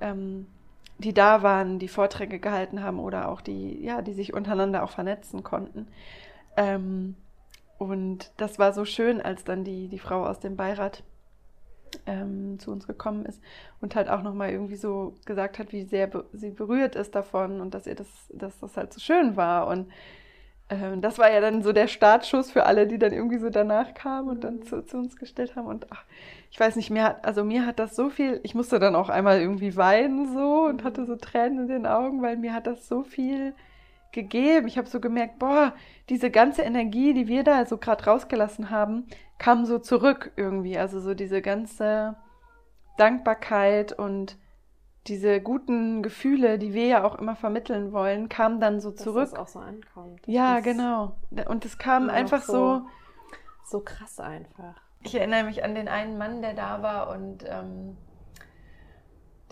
ähm, 0.00 0.46
die 0.98 1.12
da 1.12 1.42
waren, 1.42 1.78
die 1.78 1.88
Vorträge 1.88 2.38
gehalten 2.38 2.82
haben 2.82 3.00
oder 3.00 3.28
auch 3.28 3.40
die, 3.40 3.82
ja, 3.84 4.00
die 4.00 4.14
sich 4.14 4.32
untereinander 4.32 4.82
auch 4.82 4.90
vernetzen 4.90 5.42
konnten. 5.42 5.88
Ähm, 6.56 7.16
und 7.78 8.32
das 8.36 8.58
war 8.58 8.72
so 8.72 8.84
schön, 8.84 9.20
als 9.20 9.44
dann 9.44 9.64
die, 9.64 9.88
die 9.88 9.98
Frau 9.98 10.24
aus 10.24 10.40
dem 10.40 10.56
Beirat 10.56 11.02
ähm, 12.06 12.58
zu 12.58 12.70
uns 12.70 12.86
gekommen 12.86 13.24
ist 13.26 13.40
und 13.80 13.94
halt 13.94 14.08
auch 14.08 14.22
nochmal 14.22 14.50
irgendwie 14.50 14.76
so 14.76 15.14
gesagt 15.24 15.58
hat, 15.58 15.72
wie 15.72 15.84
sehr 15.84 16.06
be 16.06 16.24
sie 16.32 16.50
berührt 16.50 16.96
ist 16.96 17.14
davon 17.14 17.60
und 17.60 17.74
dass 17.74 17.86
ihr 17.86 17.94
das, 17.94 18.08
dass 18.32 18.58
das 18.60 18.76
halt 18.76 18.92
so 18.92 19.00
schön 19.00 19.36
war. 19.36 19.66
Und 19.66 19.90
ähm, 20.70 21.00
das 21.00 21.18
war 21.18 21.30
ja 21.30 21.40
dann 21.40 21.62
so 21.62 21.72
der 21.72 21.88
Startschuss 21.88 22.50
für 22.50 22.66
alle, 22.66 22.86
die 22.86 22.98
dann 22.98 23.12
irgendwie 23.12 23.38
so 23.38 23.50
danach 23.50 23.94
kamen 23.94 24.28
und 24.28 24.44
dann 24.44 24.62
zu, 24.62 24.84
zu 24.84 24.96
uns 24.96 25.16
gestellt 25.16 25.56
haben. 25.56 25.66
Und 25.66 25.86
ach, 25.90 26.04
ich 26.50 26.58
weiß 26.58 26.76
nicht, 26.76 26.90
mir 26.90 27.04
hat, 27.04 27.24
also 27.24 27.44
mir 27.44 27.66
hat 27.66 27.78
das 27.78 27.94
so 27.96 28.10
viel, 28.10 28.40
ich 28.42 28.54
musste 28.54 28.78
dann 28.78 28.94
auch 28.94 29.08
einmal 29.08 29.40
irgendwie 29.40 29.76
weinen 29.76 30.32
so 30.32 30.66
und 30.66 30.84
hatte 30.84 31.04
so 31.04 31.16
Tränen 31.16 31.60
in 31.60 31.68
den 31.68 31.86
Augen, 31.86 32.22
weil 32.22 32.36
mir 32.36 32.54
hat 32.54 32.66
das 32.66 32.88
so 32.88 33.02
viel 33.02 33.54
gegeben. 34.14 34.66
Ich 34.66 34.78
habe 34.78 34.88
so 34.88 35.00
gemerkt, 35.00 35.38
boah, 35.38 35.74
diese 36.08 36.30
ganze 36.30 36.62
Energie, 36.62 37.12
die 37.12 37.28
wir 37.28 37.44
da 37.44 37.66
so 37.66 37.76
gerade 37.76 38.04
rausgelassen 38.04 38.70
haben, 38.70 39.06
kam 39.38 39.66
so 39.66 39.78
zurück 39.78 40.32
irgendwie. 40.36 40.78
Also 40.78 41.00
so 41.00 41.12
diese 41.12 41.42
ganze 41.42 42.16
Dankbarkeit 42.96 43.92
und 43.92 44.38
diese 45.06 45.40
guten 45.42 46.02
Gefühle, 46.02 46.58
die 46.58 46.72
wir 46.72 46.86
ja 46.86 47.04
auch 47.04 47.16
immer 47.16 47.36
vermitteln 47.36 47.92
wollen, 47.92 48.30
kamen 48.30 48.58
dann 48.60 48.80
so 48.80 48.90
Dass 48.90 49.02
zurück. 49.02 49.30
das 49.30 49.34
auch 49.34 49.48
so 49.48 49.58
ankommt. 49.58 50.22
Ja, 50.26 50.60
genau. 50.60 51.16
Und 51.46 51.66
es 51.66 51.76
kam 51.76 52.08
einfach 52.08 52.42
so, 52.42 52.86
So 53.66 53.80
krass 53.80 54.20
einfach. 54.20 54.80
Ich 55.02 55.14
erinnere 55.14 55.44
mich 55.44 55.62
an 55.62 55.74
den 55.74 55.88
einen 55.88 56.16
Mann, 56.16 56.40
der 56.40 56.54
da 56.54 56.80
war 56.80 57.10
und 57.10 57.44
ähm, 57.46 57.98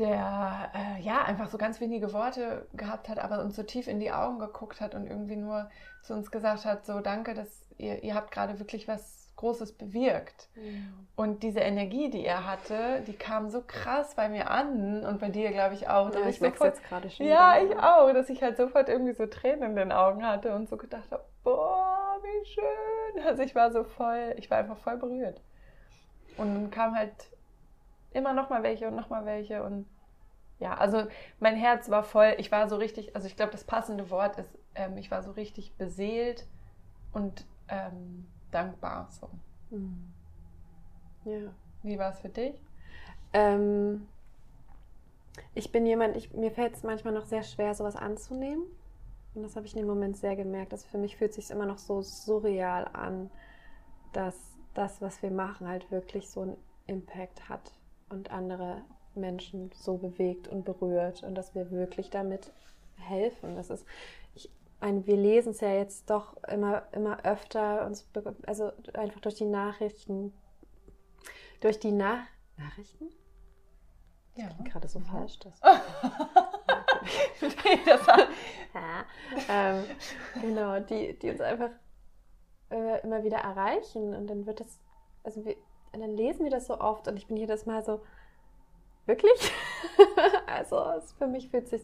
der 0.06 0.70
äh, 0.74 1.00
ja 1.02 1.22
einfach 1.24 1.48
so 1.48 1.58
ganz 1.58 1.80
wenige 1.80 2.12
Worte 2.12 2.66
gehabt 2.74 3.08
hat, 3.08 3.18
aber 3.18 3.40
uns 3.42 3.56
so 3.56 3.62
tief 3.62 3.86
in 3.88 4.00
die 4.00 4.12
Augen 4.12 4.38
geguckt 4.38 4.80
hat 4.80 4.94
und 4.94 5.06
irgendwie 5.06 5.36
nur 5.36 5.70
zu 6.02 6.14
uns 6.14 6.30
gesagt 6.30 6.64
hat, 6.64 6.84
so 6.84 7.00
danke, 7.00 7.34
dass 7.34 7.64
ihr, 7.78 8.02
ihr 8.02 8.14
habt 8.14 8.30
gerade 8.30 8.58
wirklich 8.58 8.88
was 8.88 9.32
Großes 9.36 9.72
bewirkt. 9.72 10.48
Und 11.16 11.42
diese 11.42 11.60
Energie, 11.60 12.10
die 12.10 12.24
er 12.24 12.46
hatte, 12.46 13.02
die 13.06 13.14
kam 13.14 13.48
so 13.50 13.62
krass 13.66 14.14
bei 14.14 14.28
mir 14.28 14.50
an 14.50 15.04
und 15.04 15.20
bei 15.20 15.30
dir, 15.30 15.50
glaube 15.50 15.74
ich, 15.74 15.88
auch. 15.88 16.12
Ja, 16.14 16.28
ich 16.28 16.40
merke 16.40 16.58
sofort- 16.58 16.74
jetzt 16.76 16.84
gerade 16.88 17.10
schon. 17.10 17.26
ja, 17.26 17.56
wieder. 17.60 17.72
ich 17.72 17.78
auch, 17.78 18.12
dass 18.12 18.28
ich 18.28 18.42
halt 18.42 18.56
sofort 18.56 18.88
irgendwie 18.88 19.14
so 19.14 19.26
Tränen 19.26 19.70
in 19.70 19.76
den 19.76 19.90
Augen 19.92 20.24
hatte 20.24 20.54
und 20.54 20.68
so 20.68 20.76
gedacht 20.76 21.10
habe, 21.10 21.24
boah, 21.42 22.18
wie 22.22 22.46
schön. 22.46 23.26
Also 23.26 23.42
ich 23.42 23.54
war 23.54 23.72
so 23.72 23.82
voll, 23.84 24.34
ich 24.36 24.48
war 24.50 24.58
einfach 24.58 24.76
voll 24.76 24.96
berührt. 24.98 25.40
Und 26.36 26.54
dann 26.54 26.70
kam 26.70 26.94
halt 26.94 27.12
immer 28.12 28.34
noch 28.34 28.48
mal 28.50 28.62
welche 28.62 28.86
und 28.88 28.94
noch 28.94 29.08
mal 29.10 29.24
welche 29.24 29.62
und 29.64 29.86
ja, 30.58 30.74
also 30.74 31.06
mein 31.40 31.56
Herz 31.56 31.90
war 31.90 32.04
voll. 32.04 32.34
Ich 32.38 32.52
war 32.52 32.68
so 32.68 32.76
richtig, 32.76 33.16
also 33.16 33.26
ich 33.26 33.36
glaube, 33.36 33.52
das 33.52 33.64
passende 33.64 34.10
Wort 34.10 34.38
ist, 34.38 34.56
ähm, 34.74 34.96
ich 34.96 35.10
war 35.10 35.22
so 35.22 35.32
richtig 35.32 35.74
beseelt 35.74 36.46
und 37.12 37.44
ähm, 37.68 38.26
dankbar. 38.50 39.08
So. 39.10 39.28
Mhm. 39.70 40.12
Ja. 41.24 41.52
Wie 41.82 41.98
war 41.98 42.12
es 42.12 42.20
für 42.20 42.28
dich? 42.28 42.54
Ähm, 43.32 44.06
ich 45.54 45.72
bin 45.72 45.86
jemand, 45.86 46.16
ich, 46.16 46.32
mir 46.32 46.50
fällt 46.50 46.74
es 46.74 46.82
manchmal 46.82 47.14
noch 47.14 47.24
sehr 47.24 47.42
schwer, 47.42 47.74
sowas 47.74 47.96
anzunehmen. 47.96 48.64
Und 49.34 49.42
das 49.42 49.56
habe 49.56 49.66
ich 49.66 49.72
in 49.72 49.78
dem 49.78 49.88
Moment 49.88 50.16
sehr 50.16 50.36
gemerkt. 50.36 50.72
Dass 50.72 50.84
für 50.84 50.98
mich 50.98 51.16
fühlt 51.16 51.30
es 51.30 51.36
sich 51.36 51.50
immer 51.50 51.66
noch 51.66 51.78
so 51.78 52.02
surreal 52.02 52.88
an, 52.92 53.30
dass 54.12 54.36
das, 54.74 55.00
was 55.00 55.22
wir 55.22 55.30
machen, 55.30 55.66
halt 55.66 55.90
wirklich 55.90 56.30
so 56.30 56.42
einen 56.42 56.56
Impact 56.86 57.48
hat 57.48 57.72
und 58.08 58.30
andere 58.30 58.82
Menschen 59.16 59.70
so 59.74 59.96
bewegt 59.96 60.48
und 60.48 60.64
berührt 60.64 61.22
und 61.22 61.34
dass 61.34 61.54
wir 61.54 61.70
wirklich 61.70 62.10
damit 62.10 62.52
helfen. 62.96 63.56
Das 63.56 63.70
ist, 63.70 63.86
ich 64.34 64.50
meine, 64.80 65.06
wir 65.06 65.16
lesen 65.16 65.50
es 65.50 65.60
ja 65.60 65.72
jetzt 65.72 66.10
doch 66.10 66.36
immer, 66.44 66.82
immer 66.92 67.24
öfter, 67.24 67.86
uns, 67.86 68.06
also 68.46 68.72
einfach 68.94 69.20
durch 69.20 69.34
die 69.36 69.44
Nachrichten, 69.44 70.32
durch 71.60 71.78
die 71.78 71.92
Nach 71.92 72.26
Nachrichten? 72.56 73.08
Ja. 74.34 74.48
Das 74.48 74.64
gerade 74.64 74.88
so 74.88 74.98
mhm. 74.98 75.04
falsch. 75.04 75.38
Das. 75.40 75.60
das 75.60 77.54
ja. 78.74 79.04
ähm, 79.48 79.84
genau, 80.40 80.80
die, 80.80 81.18
die 81.18 81.30
uns 81.30 81.40
einfach 81.40 81.70
äh, 82.70 83.00
immer 83.02 83.24
wieder 83.24 83.38
erreichen 83.38 84.14
und 84.14 84.26
dann 84.28 84.46
wird 84.46 84.60
das, 84.60 84.78
also 85.22 85.44
wir, 85.44 85.56
dann 85.92 86.16
lesen 86.16 86.44
wir 86.44 86.50
das 86.50 86.66
so 86.66 86.80
oft 86.80 87.06
und 87.08 87.16
ich 87.16 87.26
bin 87.26 87.36
jedes 87.36 87.66
Mal 87.66 87.84
so, 87.84 88.00
wirklich? 89.06 89.52
also 90.46 90.82
es, 90.98 91.12
für 91.12 91.26
mich 91.26 91.48
fühlt 91.48 91.64
es 91.64 91.70
sich 91.70 91.82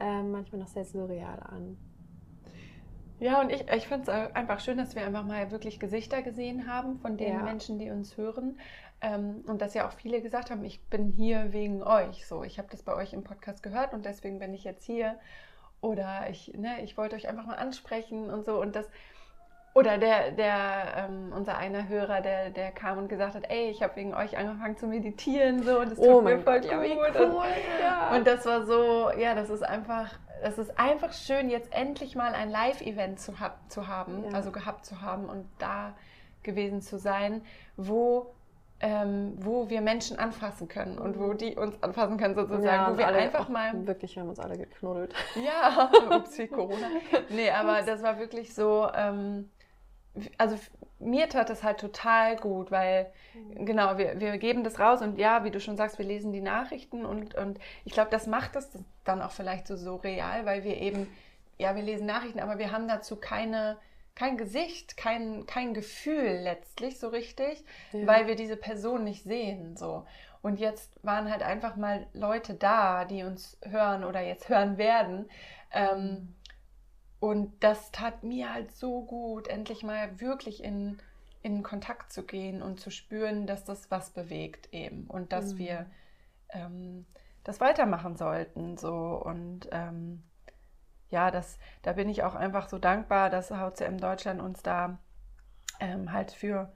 äh, 0.00 0.22
manchmal 0.22 0.60
noch 0.60 0.68
sehr 0.68 0.84
surreal 0.84 1.40
an. 1.40 1.76
Ja, 3.22 3.40
und 3.40 3.50
ich, 3.50 3.68
ich 3.70 3.86
finde 3.86 4.10
es 4.10 4.34
einfach 4.34 4.58
schön, 4.58 4.78
dass 4.78 4.96
wir 4.96 5.06
einfach 5.06 5.24
mal 5.24 5.52
wirklich 5.52 5.78
Gesichter 5.78 6.22
gesehen 6.22 6.66
haben 6.66 6.98
von 6.98 7.16
den 7.16 7.34
ja. 7.34 7.42
Menschen, 7.42 7.78
die 7.78 7.90
uns 7.90 8.16
hören. 8.16 8.58
Ähm, 9.00 9.44
und 9.46 9.62
dass 9.62 9.74
ja 9.74 9.86
auch 9.86 9.92
viele 9.92 10.20
gesagt 10.20 10.50
haben, 10.50 10.64
ich 10.64 10.84
bin 10.86 11.06
hier 11.06 11.52
wegen 11.52 11.84
euch. 11.84 12.26
So, 12.26 12.42
ich 12.42 12.58
habe 12.58 12.68
das 12.70 12.82
bei 12.82 12.94
euch 12.94 13.12
im 13.12 13.22
Podcast 13.22 13.62
gehört 13.62 13.94
und 13.94 14.04
deswegen 14.06 14.40
bin 14.40 14.52
ich 14.54 14.64
jetzt 14.64 14.84
hier. 14.84 15.20
Oder 15.80 16.30
ich, 16.30 16.52
ne, 16.56 16.82
ich 16.82 16.96
wollte 16.96 17.14
euch 17.14 17.28
einfach 17.28 17.46
mal 17.46 17.56
ansprechen 17.56 18.28
und 18.28 18.44
so. 18.44 18.60
Und 18.60 18.74
das, 18.74 18.88
oder 19.74 19.96
der, 19.96 20.32
der, 20.32 21.08
ähm, 21.08 21.32
unser 21.34 21.56
einer 21.56 21.88
Hörer, 21.88 22.20
der, 22.20 22.50
der 22.50 22.72
kam 22.72 22.98
und 22.98 23.08
gesagt 23.08 23.34
hat, 23.34 23.44
ey, 23.48 23.70
ich 23.70 23.82
habe 23.82 23.96
wegen 23.96 24.14
euch 24.14 24.36
angefangen 24.36 24.76
zu 24.76 24.86
meditieren 24.86 25.62
so 25.62 25.80
und 25.80 25.90
das 25.90 25.98
tut 25.98 26.08
oh 26.08 26.20
mir 26.20 26.38
voll 26.38 26.60
Gott, 26.60 26.70
gut. 26.70 27.16
Cool, 27.16 27.24
und, 27.24 27.44
ja. 27.80 28.14
und 28.14 28.26
das 28.26 28.44
war 28.44 28.66
so, 28.66 29.10
ja, 29.18 29.34
das 29.34 29.48
ist 29.48 29.62
einfach, 29.62 30.10
das 30.42 30.58
ist 30.58 30.78
einfach 30.78 31.12
schön, 31.14 31.48
jetzt 31.48 31.72
endlich 31.72 32.14
mal 32.14 32.34
ein 32.34 32.50
Live-Event 32.50 33.18
zu, 33.18 33.40
hab, 33.40 33.70
zu 33.70 33.88
haben, 33.88 34.24
ja. 34.24 34.32
also 34.32 34.52
gehabt 34.52 34.84
zu 34.84 35.00
haben 35.00 35.24
und 35.24 35.46
da 35.58 35.94
gewesen 36.42 36.82
zu 36.82 36.98
sein, 36.98 37.42
wo 37.76 38.34
ähm, 38.82 39.34
wo 39.38 39.70
wir 39.70 39.80
Menschen 39.80 40.18
anfassen 40.18 40.66
können 40.66 40.98
und 40.98 41.16
wo 41.16 41.34
die 41.34 41.54
uns 41.54 41.80
anfassen 41.84 42.16
können 42.16 42.34
sozusagen, 42.34 42.66
ja, 42.66 42.92
wo 42.92 42.98
wir 42.98 43.06
einfach 43.06 43.48
mal 43.48 43.86
wirklich 43.86 44.16
wir 44.16 44.22
haben 44.22 44.28
uns 44.28 44.40
alle 44.40 44.58
geknuddelt. 44.58 45.14
Ja, 45.36 45.88
upsie 46.10 46.48
Corona. 46.48 46.88
Nee, 47.28 47.50
aber 47.50 47.82
das 47.82 48.02
war 48.02 48.18
wirklich 48.18 48.52
so 48.52 48.88
ähm, 48.92 49.48
also 50.38 50.58
mir 50.98 51.28
tat 51.28 51.50
das 51.50 51.62
halt 51.62 51.80
total 51.80 52.36
gut, 52.36 52.70
weil 52.70 53.10
mhm. 53.34 53.66
genau, 53.66 53.98
wir, 53.98 54.20
wir 54.20 54.38
geben 54.38 54.64
das 54.64 54.78
raus 54.78 55.02
und 55.02 55.18
ja, 55.18 55.44
wie 55.44 55.50
du 55.50 55.60
schon 55.60 55.76
sagst, 55.76 55.98
wir 55.98 56.06
lesen 56.06 56.32
die 56.32 56.40
Nachrichten 56.40 57.04
und, 57.04 57.34
und 57.34 57.58
ich 57.84 57.92
glaube, 57.92 58.10
das 58.10 58.26
macht 58.26 58.56
es 58.56 58.70
dann 59.04 59.20
auch 59.20 59.32
vielleicht 59.32 59.66
so, 59.66 59.76
so 59.76 59.96
real, 59.96 60.46
weil 60.46 60.64
wir 60.64 60.76
eben, 60.78 61.08
ja, 61.58 61.74
wir 61.74 61.82
lesen 61.82 62.06
Nachrichten, 62.06 62.40
aber 62.40 62.58
wir 62.58 62.70
haben 62.70 62.88
dazu 62.88 63.16
keine, 63.16 63.78
kein 64.14 64.36
Gesicht, 64.36 64.96
kein, 64.96 65.46
kein 65.46 65.74
Gefühl 65.74 66.40
letztlich 66.42 66.98
so 66.98 67.08
richtig, 67.08 67.64
ja. 67.92 68.06
weil 68.06 68.26
wir 68.26 68.36
diese 68.36 68.56
Person 68.56 69.04
nicht 69.04 69.24
sehen. 69.24 69.76
So. 69.76 70.06
Und 70.42 70.60
jetzt 70.60 70.92
waren 71.04 71.30
halt 71.30 71.42
einfach 71.42 71.76
mal 71.76 72.06
Leute 72.12 72.54
da, 72.54 73.04
die 73.04 73.22
uns 73.22 73.58
hören 73.62 74.04
oder 74.04 74.20
jetzt 74.20 74.48
hören 74.48 74.76
werden. 74.76 75.28
Ähm, 75.72 76.04
mhm 76.04 76.34
und 77.22 77.52
das 77.62 77.92
tat 77.92 78.24
mir 78.24 78.52
halt 78.52 78.72
so 78.72 79.02
gut, 79.02 79.46
endlich 79.46 79.84
mal 79.84 80.20
wirklich 80.20 80.64
in, 80.64 80.98
in 81.40 81.62
Kontakt 81.62 82.12
zu 82.12 82.24
gehen 82.24 82.62
und 82.62 82.80
zu 82.80 82.90
spüren, 82.90 83.46
dass 83.46 83.62
das 83.62 83.92
was 83.92 84.10
bewegt 84.10 84.68
eben 84.72 85.06
und 85.06 85.32
dass 85.32 85.54
mhm. 85.54 85.58
wir 85.58 85.86
ähm, 86.48 87.06
das 87.44 87.60
weitermachen 87.60 88.16
sollten. 88.16 88.76
So 88.76 89.22
und 89.24 89.68
ähm, 89.70 90.24
ja, 91.10 91.30
das, 91.30 91.60
da 91.82 91.92
bin 91.92 92.08
ich 92.08 92.24
auch 92.24 92.34
einfach 92.34 92.68
so 92.68 92.80
dankbar, 92.80 93.30
dass 93.30 93.52
HCM 93.52 93.98
Deutschland 93.98 94.42
uns 94.42 94.64
da 94.64 94.98
ähm, 95.78 96.10
halt 96.10 96.32
für 96.32 96.72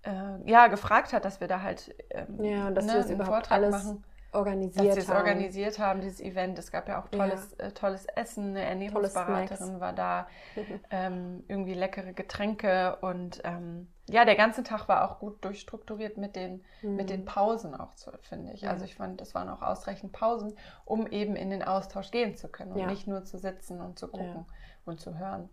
äh, 0.00 0.50
ja 0.50 0.68
gefragt 0.68 1.12
hat, 1.12 1.26
dass 1.26 1.40
wir 1.40 1.48
da 1.48 1.60
halt 1.60 1.94
ähm, 2.08 2.42
ja, 2.42 2.70
dass 2.70 2.86
ne, 2.86 2.92
wir 2.94 3.00
das 3.02 3.10
überhaupt 3.10 3.48
Vortrag 3.48 3.58
alles 3.58 3.84
machen 3.84 4.04
organisiert 4.32 4.86
dass 4.86 4.94
sie 4.94 5.00
es 5.00 5.10
organisiert 5.10 5.78
haben, 5.78 6.00
dieses 6.00 6.20
Event. 6.20 6.58
Es 6.58 6.70
gab 6.70 6.88
ja 6.88 7.02
auch 7.02 7.08
tolles, 7.08 7.56
ja. 7.58 7.66
äh, 7.66 7.72
tolles 7.72 8.06
Essen, 8.06 8.50
eine 8.50 8.62
Ernährungsberaterin 8.62 9.80
war 9.80 9.92
da, 9.92 10.28
ähm, 10.90 11.44
irgendwie 11.48 11.74
leckere 11.74 12.12
Getränke 12.12 12.96
und 13.00 13.40
ähm, 13.44 13.88
ja, 14.08 14.24
der 14.24 14.36
ganze 14.36 14.62
Tag 14.62 14.88
war 14.88 15.10
auch 15.10 15.18
gut 15.18 15.44
durchstrukturiert 15.44 16.16
mit 16.16 16.34
den, 16.34 16.64
mhm. 16.82 16.96
mit 16.96 17.10
den 17.10 17.24
Pausen 17.24 17.74
auch, 17.74 17.92
finde 18.22 18.52
ich. 18.52 18.62
Ja. 18.62 18.70
Also 18.70 18.84
ich 18.84 18.94
fand, 18.94 19.20
es 19.20 19.34
waren 19.34 19.48
auch 19.48 19.62
ausreichend 19.62 20.12
Pausen, 20.12 20.54
um 20.84 21.06
eben 21.06 21.36
in 21.36 21.50
den 21.50 21.62
Austausch 21.62 22.10
gehen 22.10 22.34
zu 22.36 22.48
können 22.48 22.72
und 22.72 22.78
ja. 22.78 22.86
nicht 22.86 23.06
nur 23.06 23.24
zu 23.24 23.38
sitzen 23.38 23.80
und 23.80 23.98
zu 23.98 24.08
gucken 24.08 24.46
und 24.86 25.00
zu 25.00 25.18
hören. 25.18 25.50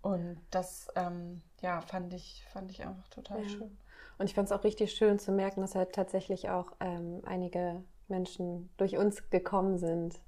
Und 0.00 0.40
das, 0.50 0.88
ähm, 0.96 1.42
ja, 1.60 1.80
fand 1.80 2.12
ich, 2.14 2.44
fand 2.50 2.70
ich 2.70 2.82
einfach 2.82 3.08
total 3.08 3.44
schön. 3.48 3.78
Und 4.18 4.26
ich 4.26 4.34
fand 4.34 4.46
es 4.46 4.52
auch 4.52 4.64
richtig 4.64 4.92
schön 4.92 5.18
zu 5.18 5.32
merken, 5.32 5.60
dass 5.60 5.74
halt 5.74 5.92
tatsächlich 5.92 6.50
auch 6.50 6.72
ähm, 6.80 7.22
einige 7.24 7.82
Menschen 8.08 8.70
durch 8.76 8.96
uns 8.96 9.30
gekommen 9.30 9.78
sind. 9.78 10.20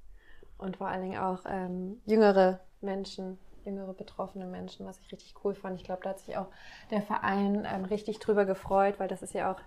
Und 0.58 0.76
vor 0.76 0.88
allen 0.88 1.02
Dingen 1.02 1.18
auch 1.18 1.44
ähm, 1.48 2.00
jüngere 2.06 2.60
Menschen, 2.80 3.38
jüngere 3.64 3.92
betroffene 3.92 4.46
Menschen, 4.46 4.86
was 4.86 4.98
ich 5.00 5.12
richtig 5.12 5.34
cool 5.44 5.54
fand. 5.54 5.76
Ich 5.76 5.84
glaube, 5.84 6.02
da 6.02 6.10
hat 6.10 6.20
sich 6.20 6.36
auch 6.36 6.48
der 6.90 7.02
Verein 7.02 7.66
ähm, 7.70 7.84
richtig 7.84 8.18
drüber 8.18 8.44
gefreut, 8.44 8.98
weil 8.98 9.08
das 9.08 9.22
ist 9.22 9.34
ja 9.34 9.52
auch 9.52 9.60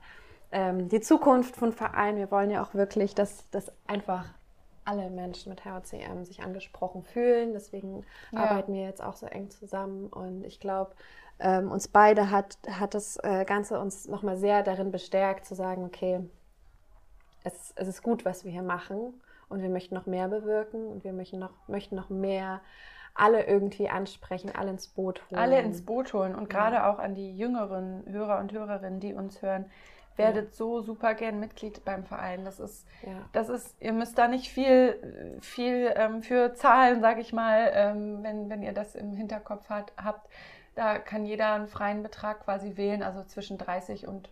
ähm, 0.51 0.87
die 0.89 1.01
Zukunft 1.01 1.55
von 1.55 1.73
Verein. 1.73 2.17
Wir 2.17 2.31
wollen 2.31 2.49
ja 2.49 2.63
auch 2.63 2.73
wirklich, 2.73 3.15
dass, 3.15 3.49
dass 3.49 3.71
einfach 3.85 4.25
alle 4.85 5.09
Menschen 5.09 5.49
mit 5.49 5.65
HCM 5.65 6.23
sich 6.23 6.41
angesprochen 6.41 7.03
fühlen. 7.03 7.53
Deswegen 7.53 8.05
ja. 8.31 8.39
arbeiten 8.39 8.73
wir 8.73 8.83
jetzt 8.83 9.03
auch 9.03 9.15
so 9.15 9.25
eng 9.25 9.49
zusammen. 9.49 10.07
Und 10.07 10.45
ich 10.45 10.59
glaube, 10.59 10.95
ähm, 11.39 11.69
uns 11.69 11.87
beide 11.89 12.31
hat, 12.31 12.57
hat 12.69 12.93
das 12.93 13.17
äh, 13.17 13.43
Ganze 13.45 13.79
uns 13.79 14.07
nochmal 14.07 14.37
sehr 14.37 14.63
darin 14.63 14.91
bestärkt, 14.91 15.45
zu 15.45 15.55
sagen, 15.55 15.83
okay, 15.83 16.21
es, 17.47 17.73
es 17.75 17.87
ist 17.87 18.03
gut, 18.03 18.25
was 18.25 18.45
wir 18.45 18.51
hier 18.51 18.63
machen 18.63 19.13
und 19.49 19.61
wir 19.61 19.69
möchten 19.69 19.95
noch 19.95 20.05
mehr 20.05 20.27
bewirken 20.27 20.87
und 20.87 21.03
wir 21.03 21.13
möchten 21.13 21.39
noch, 21.39 21.53
möchten 21.67 21.95
noch 21.95 22.09
mehr 22.09 22.61
alle 23.13 23.45
irgendwie 23.45 23.89
ansprechen, 23.89 24.51
alle 24.53 24.71
ins 24.71 24.87
Boot 24.87 25.21
holen. 25.29 25.39
Alle 25.39 25.59
ins 25.61 25.83
Boot 25.83 26.13
holen 26.13 26.35
und 26.35 26.53
ja. 26.53 26.59
gerade 26.59 26.85
auch 26.85 26.99
an 26.99 27.15
die 27.15 27.35
jüngeren 27.35 28.03
Hörer 28.07 28.39
und 28.39 28.51
Hörerinnen, 28.51 28.99
die 28.99 29.13
uns 29.13 29.41
hören, 29.41 29.65
werdet 30.17 30.49
ja. 30.49 30.55
so 30.55 30.81
super 30.81 31.13
gern 31.15 31.39
Mitglied 31.39 31.83
beim 31.85 32.03
Verein. 32.03 32.45
Das 32.45 32.59
ist, 32.59 32.87
ja. 33.03 33.25
das 33.31 33.49
ist, 33.49 33.75
ihr 33.79 33.93
müsst 33.93 34.17
da 34.17 34.27
nicht 34.27 34.49
viel, 34.49 35.37
viel 35.41 35.93
ähm, 35.95 36.21
für 36.21 36.53
zahlen, 36.53 37.01
sag 37.01 37.19
ich 37.19 37.33
mal, 37.33 37.71
ähm, 37.73 38.23
wenn, 38.23 38.49
wenn 38.49 38.63
ihr 38.63 38.73
das 38.73 38.95
im 38.95 39.13
Hinterkopf 39.13 39.69
hat, 39.69 39.93
habt. 39.97 40.29
Da 40.75 40.99
kann 40.99 41.25
jeder 41.25 41.53
einen 41.53 41.67
freien 41.67 42.03
Betrag 42.03 42.41
quasi 42.41 42.77
wählen, 42.77 43.01
also 43.01 43.23
zwischen 43.23 43.57
30 43.57 44.07
und, 44.07 44.29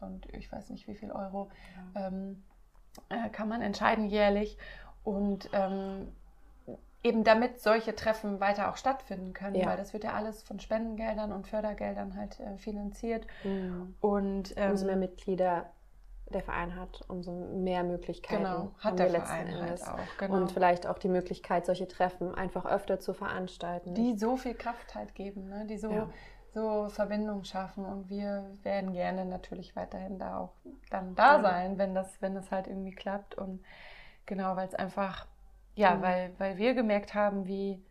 und 0.00 0.26
ich 0.34 0.50
weiß 0.50 0.70
nicht 0.70 0.88
wie 0.88 0.94
viel 0.94 1.12
Euro. 1.12 1.50
Ähm, 1.94 2.42
äh, 3.08 3.28
kann 3.30 3.48
man 3.48 3.62
entscheiden 3.62 4.06
jährlich. 4.06 4.58
Und 5.04 5.50
ähm, 5.52 6.08
eben 7.02 7.24
damit 7.24 7.60
solche 7.60 7.94
Treffen 7.94 8.40
weiter 8.40 8.70
auch 8.70 8.76
stattfinden 8.76 9.32
können, 9.32 9.56
ja. 9.56 9.66
weil 9.66 9.76
das 9.76 9.92
wird 9.92 10.04
ja 10.04 10.12
alles 10.12 10.42
von 10.42 10.60
Spendengeldern 10.60 11.32
und 11.32 11.48
Fördergeldern 11.48 12.16
halt 12.16 12.38
äh, 12.40 12.56
finanziert. 12.58 13.26
Mhm. 13.44 13.94
Und 14.00 14.54
ähm, 14.56 14.70
umso 14.70 14.86
mehr 14.86 14.96
Mitglieder 14.96 15.70
der 16.32 16.42
Verein 16.42 16.76
hat, 16.76 17.04
umso 17.08 17.32
mehr 17.32 17.82
Möglichkeiten 17.84 18.44
genau, 18.44 18.70
hat 18.78 18.98
der 18.98 19.10
Verein 19.10 19.54
halt 19.60 19.82
auch. 19.82 19.98
Genau. 20.18 20.36
Und 20.36 20.52
vielleicht 20.52 20.86
auch 20.86 20.98
die 20.98 21.08
Möglichkeit, 21.08 21.66
solche 21.66 21.88
Treffen 21.88 22.34
einfach 22.34 22.64
öfter 22.64 23.00
zu 23.00 23.12
veranstalten. 23.12 23.94
Die 23.94 24.16
so 24.16 24.36
viel 24.36 24.54
Kraft 24.54 24.94
halt 24.94 25.14
geben, 25.14 25.48
ne? 25.48 25.66
die 25.66 25.76
so 25.76 25.90
ja 25.90 26.08
so 26.54 26.88
Verbindungen 26.88 27.44
schaffen 27.44 27.84
und 27.84 28.10
wir 28.10 28.44
werden 28.62 28.92
gerne 28.92 29.24
natürlich 29.24 29.74
weiterhin 29.74 30.18
da 30.18 30.38
auch 30.38 30.52
dann 30.90 31.14
da 31.14 31.40
sein, 31.40 31.78
wenn 31.78 31.94
das, 31.94 32.20
wenn 32.20 32.34
das 32.34 32.50
halt 32.50 32.66
irgendwie 32.66 32.92
klappt 32.92 33.34
und 33.34 33.62
genau, 34.26 34.56
weil 34.56 34.68
es 34.68 34.74
einfach, 34.74 35.26
ja, 35.74 35.94
mhm. 35.94 36.02
weil, 36.02 36.32
weil 36.38 36.56
wir 36.58 36.74
gemerkt 36.74 37.14
haben, 37.14 37.46
wie, 37.46 37.82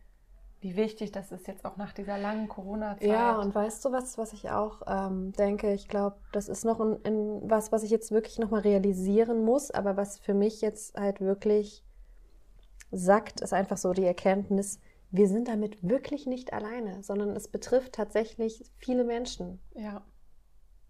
wie 0.60 0.76
wichtig 0.76 1.10
das 1.10 1.32
ist 1.32 1.48
jetzt 1.48 1.64
auch 1.64 1.76
nach 1.76 1.92
dieser 1.92 2.18
langen 2.18 2.48
Corona-Zeit. 2.48 3.08
Ja, 3.08 3.36
und 3.36 3.52
weißt 3.52 3.84
du 3.84 3.90
was, 3.90 4.16
was 4.16 4.32
ich 4.32 4.50
auch 4.50 4.82
ähm, 4.86 5.32
denke? 5.32 5.72
Ich 5.72 5.88
glaube, 5.88 6.16
das 6.30 6.48
ist 6.48 6.64
noch 6.64 6.78
ein, 6.78 6.98
ein, 7.04 7.50
was, 7.50 7.72
was 7.72 7.82
ich 7.82 7.90
jetzt 7.90 8.12
wirklich 8.12 8.38
nochmal 8.38 8.60
realisieren 8.60 9.44
muss, 9.44 9.72
aber 9.72 9.96
was 9.96 10.20
für 10.20 10.34
mich 10.34 10.60
jetzt 10.60 10.96
halt 10.96 11.20
wirklich 11.20 11.84
sagt, 12.92 13.40
ist 13.40 13.52
einfach 13.52 13.76
so 13.76 13.92
die 13.92 14.04
Erkenntnis, 14.04 14.78
wir 15.12 15.28
sind 15.28 15.46
damit 15.46 15.86
wirklich 15.86 16.26
nicht 16.26 16.52
alleine, 16.52 17.02
sondern 17.02 17.36
es 17.36 17.46
betrifft 17.46 17.92
tatsächlich 17.92 18.64
viele 18.78 19.04
Menschen. 19.04 19.60
Ja. 19.74 20.02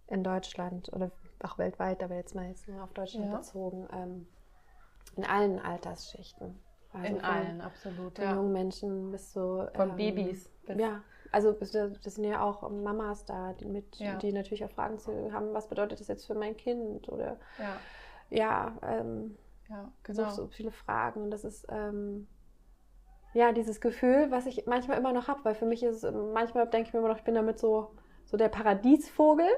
In 0.06 0.22
Deutschland 0.22 0.92
oder 0.92 1.10
auch 1.42 1.58
weltweit, 1.58 2.02
aber 2.02 2.14
jetzt 2.14 2.34
mal 2.34 2.46
jetzt 2.48 2.68
nur 2.68 2.82
auf 2.84 2.92
Deutschland 2.92 3.26
ja. 3.26 3.36
bezogen, 3.36 3.88
ähm, 3.92 4.26
in 5.16 5.24
allen 5.24 5.58
Altersschichten. 5.58 6.58
Also 6.92 7.06
in 7.06 7.20
allen, 7.22 7.60
absolut. 7.60 8.16
Von 8.16 8.24
ja. 8.24 8.34
jungen 8.34 8.52
Menschen 8.52 9.10
bis 9.10 9.32
so. 9.32 9.66
Von 9.74 9.90
ähm, 9.90 9.96
Babys. 9.96 10.50
ja, 10.68 11.02
also 11.32 11.52
das 11.52 11.72
sind 11.72 12.24
ja 12.24 12.42
auch 12.42 12.68
Mamas 12.70 13.24
da, 13.24 13.54
die, 13.54 13.64
mit, 13.64 13.96
ja. 13.96 14.16
die 14.16 14.32
natürlich 14.32 14.64
auch 14.64 14.70
Fragen 14.70 14.98
zu 14.98 15.32
haben, 15.32 15.54
was 15.54 15.68
bedeutet 15.68 15.98
das 15.98 16.08
jetzt 16.08 16.26
für 16.26 16.34
mein 16.34 16.56
Kind? 16.56 17.08
Oder 17.08 17.38
ja, 17.58 17.76
ja, 18.30 18.78
ähm, 18.82 19.36
ja 19.68 19.90
genau. 20.02 20.28
so, 20.30 20.42
so, 20.42 20.48
viele 20.48 20.70
Fragen. 20.70 21.22
Und 21.22 21.30
das 21.30 21.44
ist 21.44 21.66
ähm, 21.70 22.28
ja 23.34 23.52
dieses 23.52 23.80
Gefühl, 23.80 24.30
was 24.30 24.46
ich 24.46 24.66
manchmal 24.66 24.98
immer 24.98 25.12
noch 25.12 25.28
habe, 25.28 25.44
weil 25.44 25.54
für 25.54 25.66
mich 25.66 25.82
ist 25.82 26.02
es, 26.04 26.14
manchmal 26.32 26.66
denke 26.68 26.88
ich 26.88 26.92
mir 26.92 27.00
immer 27.00 27.08
noch, 27.08 27.18
ich 27.18 27.24
bin 27.24 27.34
damit 27.34 27.58
so, 27.58 27.90
so 28.24 28.36
der 28.36 28.48
Paradiesvogel. 28.48 29.48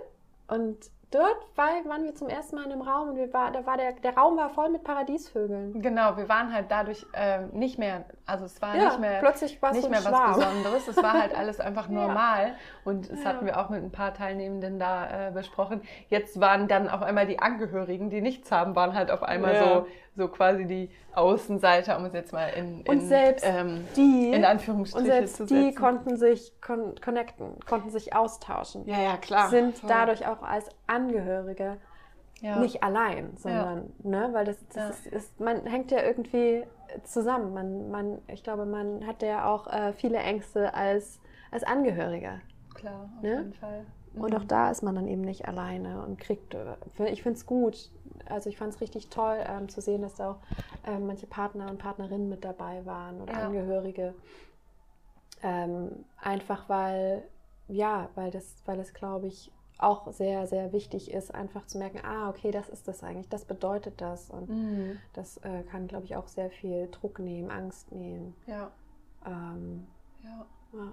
Und 0.46 0.90
dort 1.10 1.36
war, 1.56 1.68
waren 1.86 2.04
wir 2.04 2.14
zum 2.14 2.28
ersten 2.28 2.56
Mal 2.56 2.64
in 2.66 2.72
einem 2.72 2.82
Raum 2.82 3.10
und 3.10 3.16
wir 3.16 3.32
war, 3.32 3.50
da 3.50 3.64
war 3.66 3.76
der, 3.76 3.92
der 3.92 4.16
Raum 4.16 4.36
war 4.36 4.50
voll 4.50 4.70
mit 4.70 4.84
Paradiesvögeln. 4.84 5.80
Genau, 5.80 6.16
wir 6.16 6.28
waren 6.28 6.52
halt 6.52 6.66
dadurch 6.70 7.06
äh, 7.12 7.46
nicht 7.52 7.78
mehr, 7.78 8.04
also 8.26 8.44
es 8.44 8.60
war 8.60 8.76
ja, 8.76 8.84
nicht 8.86 9.00
mehr, 9.00 9.20
plötzlich 9.20 9.60
nicht 9.60 9.82
so 9.82 9.88
mehr 9.88 10.00
Schwarm. 10.00 10.36
was 10.36 10.46
Besonderes. 10.46 10.88
Es 10.88 10.96
war 10.96 11.12
halt 11.12 11.36
alles 11.36 11.60
einfach 11.60 11.88
normal 11.90 12.48
ja. 12.48 12.54
und 12.84 13.10
das 13.10 13.22
ja. 13.22 13.26
hatten 13.26 13.46
wir 13.46 13.58
auch 13.60 13.70
mit 13.70 13.82
ein 13.82 13.90
paar 13.90 14.14
Teilnehmenden 14.14 14.78
da 14.78 15.28
äh, 15.28 15.30
besprochen. 15.30 15.82
Jetzt 16.08 16.40
waren 16.40 16.68
dann 16.68 16.88
auf 16.88 17.02
einmal 17.02 17.26
die 17.26 17.38
Angehörigen, 17.38 18.10
die 18.10 18.20
nichts 18.20 18.50
haben, 18.50 18.76
waren 18.76 18.94
halt 18.94 19.10
auf 19.10 19.22
einmal 19.22 19.56
so, 19.56 19.86
so 20.16 20.28
quasi 20.28 20.66
die 20.66 20.90
Außenseiter, 21.14 21.96
um 21.96 22.04
es 22.04 22.12
jetzt 22.12 22.32
mal 22.32 22.48
in, 22.48 22.80
in, 22.80 22.86
und 22.86 23.00
selbst 23.00 23.44
ähm, 23.46 23.86
die, 23.96 24.32
in 24.32 24.44
Anführungsstrichen 24.44 25.06
und 25.06 25.12
selbst 25.12 25.36
zu 25.36 25.46
die 25.46 25.54
setzen. 25.54 25.74
konnten 25.76 26.16
sich 26.16 26.52
con 26.60 26.94
connecten, 27.02 27.58
konnten 27.68 27.90
sich 27.90 28.14
austauschen. 28.14 28.86
Ja, 28.86 29.00
ja, 29.00 29.16
klar. 29.16 29.48
Sind 29.48 29.78
Voll. 29.78 29.88
dadurch 29.88 30.26
auch 30.26 30.42
als 30.42 30.68
Angehörige 30.86 31.78
ja. 32.40 32.60
nicht 32.60 32.82
allein, 32.82 33.36
sondern, 33.36 33.92
ne, 34.02 34.28
weil 34.32 34.44
das, 34.44 34.56
das 34.68 34.76
Ja. 34.76 34.90
ist, 34.90 35.06
ist, 35.06 35.40
man 35.40 35.66
hängt 35.66 35.90
ja 35.90 36.02
irgendwie 36.02 36.64
zusammen. 37.04 37.54
Man, 37.54 37.90
man, 37.90 38.18
ich 38.28 38.42
glaube, 38.42 38.66
man 38.66 39.06
hat 39.06 39.22
ja 39.22 39.48
auch 39.48 39.66
äh, 39.66 39.92
viele 39.92 40.18
Ängste 40.18 40.74
als, 40.74 41.20
als 41.50 41.64
Angehöriger. 41.64 42.40
Klar, 42.74 43.08
auf 43.18 43.22
Ne? 43.22 43.38
jeden 43.38 43.54
Fall. 43.54 43.86
Und 44.16 44.32
Mhm. 44.32 44.36
auch 44.36 44.44
da 44.44 44.70
ist 44.70 44.82
man 44.82 44.94
dann 44.94 45.08
eben 45.08 45.22
nicht 45.22 45.48
alleine 45.48 46.02
und 46.04 46.18
kriegt, 46.20 46.54
äh, 46.54 46.76
ich 47.10 47.22
finde 47.22 47.38
es 47.38 47.46
gut. 47.46 47.90
Also 48.26 48.48
ich 48.48 48.56
fand 48.56 48.72
es 48.74 48.80
richtig 48.80 49.08
toll 49.10 49.38
ähm, 49.44 49.68
zu 49.68 49.80
sehen, 49.80 50.02
dass 50.02 50.14
da 50.14 50.32
auch 50.32 50.36
ähm, 50.86 51.06
manche 51.06 51.26
Partner 51.26 51.68
und 51.70 51.78
Partnerinnen 51.78 52.28
mit 52.28 52.44
dabei 52.44 52.84
waren 52.86 53.20
oder 53.20 53.34
Ja. 53.34 53.46
Angehörige. 53.46 54.14
Ähm, 55.42 56.04
einfach 56.20 56.68
weil, 56.68 57.22
ja, 57.68 58.08
weil 58.14 58.30
das, 58.30 58.62
weil 58.66 58.78
es, 58.80 58.94
glaube 58.94 59.26
ich, 59.26 59.50
auch 59.78 60.12
sehr, 60.12 60.46
sehr 60.46 60.72
wichtig 60.72 61.10
ist, 61.10 61.34
einfach 61.34 61.66
zu 61.66 61.78
merken, 61.78 62.00
ah, 62.04 62.28
okay, 62.28 62.50
das 62.50 62.68
ist 62.68 62.88
das 62.88 63.02
eigentlich, 63.02 63.28
das 63.28 63.44
bedeutet 63.44 64.00
das. 64.00 64.30
Und 64.30 64.48
Mhm. 64.48 64.98
das 65.14 65.38
äh, 65.38 65.62
kann, 65.64 65.88
glaube 65.88 66.04
ich, 66.04 66.16
auch 66.16 66.28
sehr 66.28 66.50
viel 66.50 66.88
Druck 66.90 67.18
nehmen, 67.18 67.50
Angst 67.50 67.92
nehmen. 67.92 68.34
Ja, 68.46 68.70
Ähm, 69.26 69.86
ja. 70.22 70.46
ja. 70.72 70.92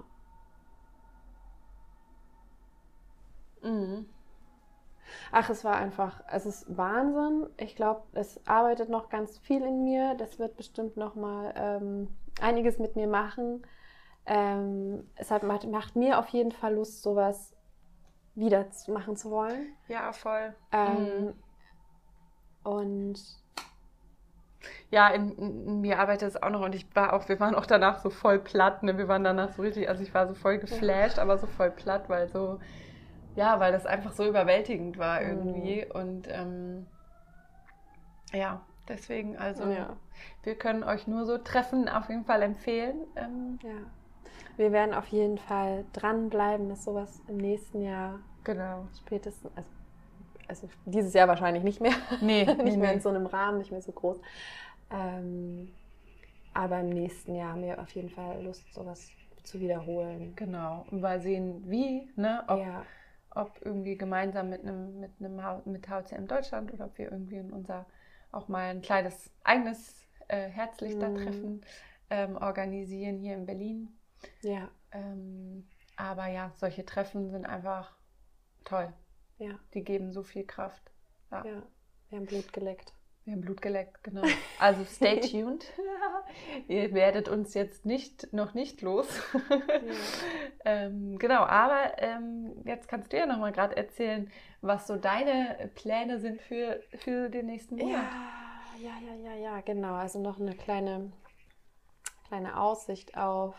Mhm. 3.64 4.06
Ach, 5.32 5.50
es 5.50 5.64
war 5.64 5.76
einfach, 5.76 6.22
es 6.32 6.46
ist 6.46 6.66
Wahnsinn. 6.78 7.48
Ich 7.58 7.76
glaube, 7.76 8.04
es 8.14 8.40
arbeitet 8.48 8.90
noch 8.90 9.10
ganz 9.10 9.38
viel 9.40 9.62
in 9.64 9.84
mir. 9.84 10.16
Das 10.16 10.40
wird 10.40 10.58
bestimmt 10.58 10.98
noch 10.98 11.16
mal 11.16 11.54
ähm, 11.56 12.08
einiges 12.42 12.80
mit 12.80 12.96
mir 12.96 13.08
machen. 13.08 13.64
Ähm, 14.26 15.10
es 15.16 15.32
hat, 15.32 15.44
macht, 15.44 15.68
macht 15.68 15.96
mir 15.96 16.20
auf 16.20 16.28
jeden 16.30 16.52
Fall 16.52 16.76
Lust, 16.76 17.02
sowas 17.02 17.56
wieder 18.36 18.66
machen 18.88 19.16
zu 19.16 19.30
wollen. 19.32 19.76
Ja, 19.88 20.14
voll. 20.14 20.56
Ähm, 20.72 21.28
Mhm. 21.28 21.34
Und 22.64 23.20
Ja, 24.92 25.08
in, 25.10 25.32
in, 25.38 25.82
mir 25.82 26.00
arbeitet 26.00 26.28
es 26.30 26.42
auch 26.42 26.50
noch 26.50 26.62
und 26.62 26.76
ich 26.76 26.86
war 26.96 27.14
auch, 27.14 27.28
wir 27.30 27.40
waren 27.40 27.56
auch 27.56 27.66
danach 27.66 28.00
so 28.00 28.10
voll 28.10 28.40
platt, 28.40 28.84
ne? 28.84 28.98
Wir 28.98 29.08
waren 29.08 29.24
danach 29.24 29.54
so 29.54 29.62
richtig, 29.62 29.90
also 29.90 30.04
ich 30.04 30.14
war 30.14 30.28
so 30.28 30.34
voll 30.36 30.58
geflasht, 30.60 31.18
aber 31.20 31.38
so 31.38 31.48
voll 31.48 31.72
platt, 31.72 32.10
weil 32.10 32.28
so, 32.30 32.60
ja, 33.36 33.60
weil 33.60 33.72
das 33.74 33.86
einfach 33.86 34.14
so 34.14 34.26
überwältigend 34.28 34.98
war 34.98 35.22
Mhm. 35.22 35.28
irgendwie. 35.28 35.86
Und 35.86 36.28
ähm, 36.30 36.88
ja, 38.34 38.62
deswegen, 38.88 39.38
also 39.38 39.64
ja, 39.70 39.98
wir 40.44 40.56
können 40.56 40.84
euch 40.84 41.08
nur 41.08 41.26
so 41.26 41.38
Treffen 41.38 41.88
auf 41.90 42.10
jeden 42.10 42.26
Fall 42.26 42.42
empfehlen. 42.42 43.06
Ähm, 43.16 43.60
ja. 43.64 43.92
Wir 44.58 44.72
werden 44.72 44.94
auf 44.94 45.08
jeden 45.08 45.38
Fall 45.38 45.86
dranbleiben, 45.94 46.70
dass 46.70 46.84
sowas 46.84 47.22
im 47.28 47.38
nächsten 47.38 47.82
Jahr 47.82 48.20
genau. 48.44 48.88
spätestens, 49.00 49.52
also, 49.56 49.70
also 50.48 50.70
dieses 50.86 51.14
Jahr 51.14 51.28
wahrscheinlich 51.28 51.64
nicht 51.64 51.82
mehr. 51.82 51.94
Nee, 52.22 52.46
nicht 52.46 52.58
nee, 52.58 52.78
mehr 52.78 52.90
nee. 52.90 52.96
in 52.96 53.02
so 53.02 53.10
einem 53.10 53.26
Rahmen, 53.26 53.60
nicht 53.60 53.72
mehr 53.72 53.82
so 53.82 53.92
groß. 53.92 54.20
Ähm, 54.92 55.72
aber 56.54 56.80
im 56.80 56.90
nächsten 56.90 57.36
Jahr 57.36 57.54
haben 57.54 57.64
wir 57.64 57.80
auf 57.80 57.92
jeden 57.92 58.10
Fall 58.10 58.44
Lust, 58.44 58.74
sowas 58.74 59.10
zu 59.44 59.60
wiederholen. 59.60 60.34
Genau. 60.36 60.86
Und 60.92 61.02
mal 61.02 61.22
sehen, 61.22 61.64
wie, 61.70 62.10
ne? 62.16 62.44
Ob, 62.48 62.60
ja, 62.60 62.86
ob 63.34 63.52
irgendwie 63.64 63.98
gemeinsam 63.98 64.50
mit 64.50 64.62
einem 64.62 65.00
mit 65.00 65.12
einem 65.20 65.42
mit 65.66 65.88
HCM 65.88 66.28
Deutschland 66.28 66.74
oder 66.74 66.86
ob 66.86 66.98
wir 66.98 67.12
irgendwie 67.12 67.38
in 67.38 67.52
unser 67.52 67.86
auch 68.32 68.48
mal 68.48 68.70
ein 68.70 68.82
kleines 68.82 69.32
eigenes 69.44 70.08
äh, 70.28 70.48
Herzlichter-Treffen 70.48 71.62
ähm, 72.10 72.38
organisieren 72.38 73.18
hier 73.18 73.36
in 73.36 73.46
Berlin. 73.46 73.90
Ja, 74.42 74.70
Ähm, 74.92 75.68
aber 75.96 76.28
ja, 76.28 76.52
solche 76.56 76.86
Treffen 76.86 77.30
sind 77.30 77.46
einfach 77.46 77.96
toll. 78.66 78.92
ja, 79.38 79.60
Die 79.74 79.84
geben 79.84 80.12
so 80.12 80.24
viel 80.24 80.46
Kraft. 80.46 80.92
Ja. 81.32 81.46
ja. 81.46 81.64
Wir 82.10 82.18
haben 82.20 82.26
Blut 82.26 82.52
geleckt. 82.54 82.94
Wir 83.24 83.34
haben 83.34 83.42
Blut 83.42 83.62
geleckt, 83.62 84.04
genau. 84.04 84.24
Also 84.60 84.84
stay 84.84 85.20
tuned. 85.22 85.64
Ihr 86.68 86.92
werdet 86.94 87.30
uns 87.30 87.54
jetzt 87.54 87.86
nicht 87.86 88.34
noch 88.34 88.54
nicht 88.54 88.82
los. 88.82 89.08
ähm, 90.66 91.18
genau, 91.20 91.44
aber 91.44 91.94
ähm, 92.02 92.62
jetzt 92.66 92.88
kannst 92.88 93.14
du 93.14 93.18
ja 93.18 93.26
noch 93.28 93.38
mal 93.38 93.52
gerade 93.52 93.78
erzählen, 93.78 94.30
was 94.62 94.88
so 94.88 94.98
deine 94.98 95.70
Pläne 95.76 96.20
sind 96.20 96.42
für, 96.42 96.82
für 96.96 97.30
den 97.30 97.46
nächsten 97.46 97.76
Monat. 97.78 98.12
Ja, 98.12 98.90
ja, 98.90 98.94
ja, 99.08 99.16
ja, 99.32 99.36
ja, 99.36 99.62
genau. 99.62 99.94
Also 99.94 100.20
noch 100.20 100.40
eine 100.40 100.56
kleine, 100.56 101.12
kleine 102.28 102.60
Aussicht 102.60 103.16
auf 103.18 103.56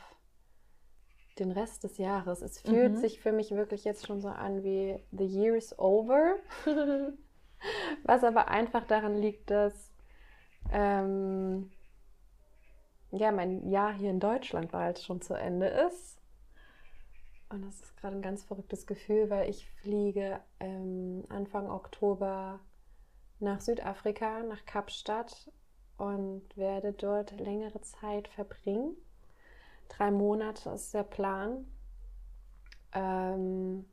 den 1.39 1.51
Rest 1.53 1.85
des 1.85 1.99
Jahres. 1.99 2.43
Es 2.43 2.61
fühlt 2.61 2.93
Mhm. 2.93 2.97
sich 2.97 3.21
für 3.21 3.33
mich 3.33 3.51
wirklich 3.53 3.85
jetzt 3.85 4.07
schon 4.07 4.21
so 4.21 4.29
an 4.29 4.63
wie 4.63 4.99
The 5.13 5.25
Year 5.25 5.57
is 5.57 5.79
over. 5.79 6.37
Was 8.05 8.25
aber 8.25 8.49
einfach 8.49 8.85
daran 8.87 9.17
liegt, 9.17 9.51
dass 9.51 9.93
ähm, 10.73 11.71
ja, 13.11 13.31
mein 13.33 13.69
Jahr 13.71 13.93
hier 13.93 14.11
in 14.11 14.21
Deutschland 14.21 14.73
bald 14.73 14.99
schon 14.99 15.21
zu 15.21 15.35
Ende 15.35 15.67
ist. 15.67 16.19
Und 17.51 17.65
das 17.67 17.81
ist 17.81 17.97
gerade 17.99 18.17
ein 18.17 18.23
ganz 18.23 18.45
verrücktes 18.45 18.87
Gefühl, 18.87 19.29
weil 19.29 19.49
ich 19.51 19.69
fliege 19.83 20.41
ähm, 20.59 21.25
Anfang 21.29 21.71
Oktober 21.71 22.61
nach 23.41 23.61
Südafrika, 23.61 24.43
nach 24.43 24.65
Kapstadt 24.65 25.51
und 25.99 26.43
werde 26.57 26.93
dort 26.95 27.39
längere 27.39 27.81
Zeit 27.83 28.29
verbringen. 28.29 28.97
Drei 29.89 30.11
Monate 30.11 30.71
ist 30.71 30.95
der 30.95 31.03
Plan. 31.03 31.67
Ähm, 32.95 33.85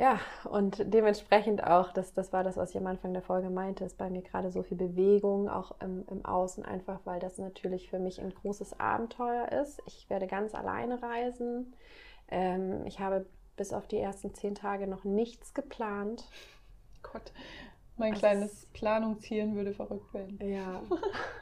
ja, 0.00 0.18
und 0.44 0.82
dementsprechend 0.94 1.62
auch, 1.62 1.92
das, 1.92 2.14
das 2.14 2.32
war 2.32 2.42
das, 2.42 2.56
was 2.56 2.70
ich 2.70 2.78
am 2.78 2.86
Anfang 2.86 3.12
der 3.12 3.22
Folge 3.22 3.50
meinte, 3.50 3.84
ist 3.84 3.98
bei 3.98 4.08
mir 4.08 4.22
gerade 4.22 4.50
so 4.50 4.62
viel 4.62 4.78
Bewegung, 4.78 5.50
auch 5.50 5.72
im, 5.82 6.06
im 6.10 6.24
Außen, 6.24 6.64
einfach 6.64 7.00
weil 7.04 7.20
das 7.20 7.36
natürlich 7.36 7.90
für 7.90 7.98
mich 7.98 8.18
ein 8.18 8.34
großes 8.34 8.80
Abenteuer 8.80 9.52
ist. 9.52 9.82
Ich 9.86 10.08
werde 10.08 10.26
ganz 10.26 10.54
alleine 10.54 11.02
reisen. 11.02 11.74
Ähm, 12.28 12.86
ich 12.86 12.98
habe 12.98 13.26
bis 13.56 13.74
auf 13.74 13.86
die 13.88 13.98
ersten 13.98 14.32
zehn 14.32 14.54
Tage 14.54 14.86
noch 14.86 15.04
nichts 15.04 15.52
geplant. 15.52 16.24
Gott, 17.02 17.32
mein 17.98 18.14
Es 18.14 18.18
kleines 18.20 18.66
Planungshirn 18.72 19.54
würde 19.54 19.74
verrückt 19.74 20.14
werden. 20.14 20.38
Ja. 20.40 20.82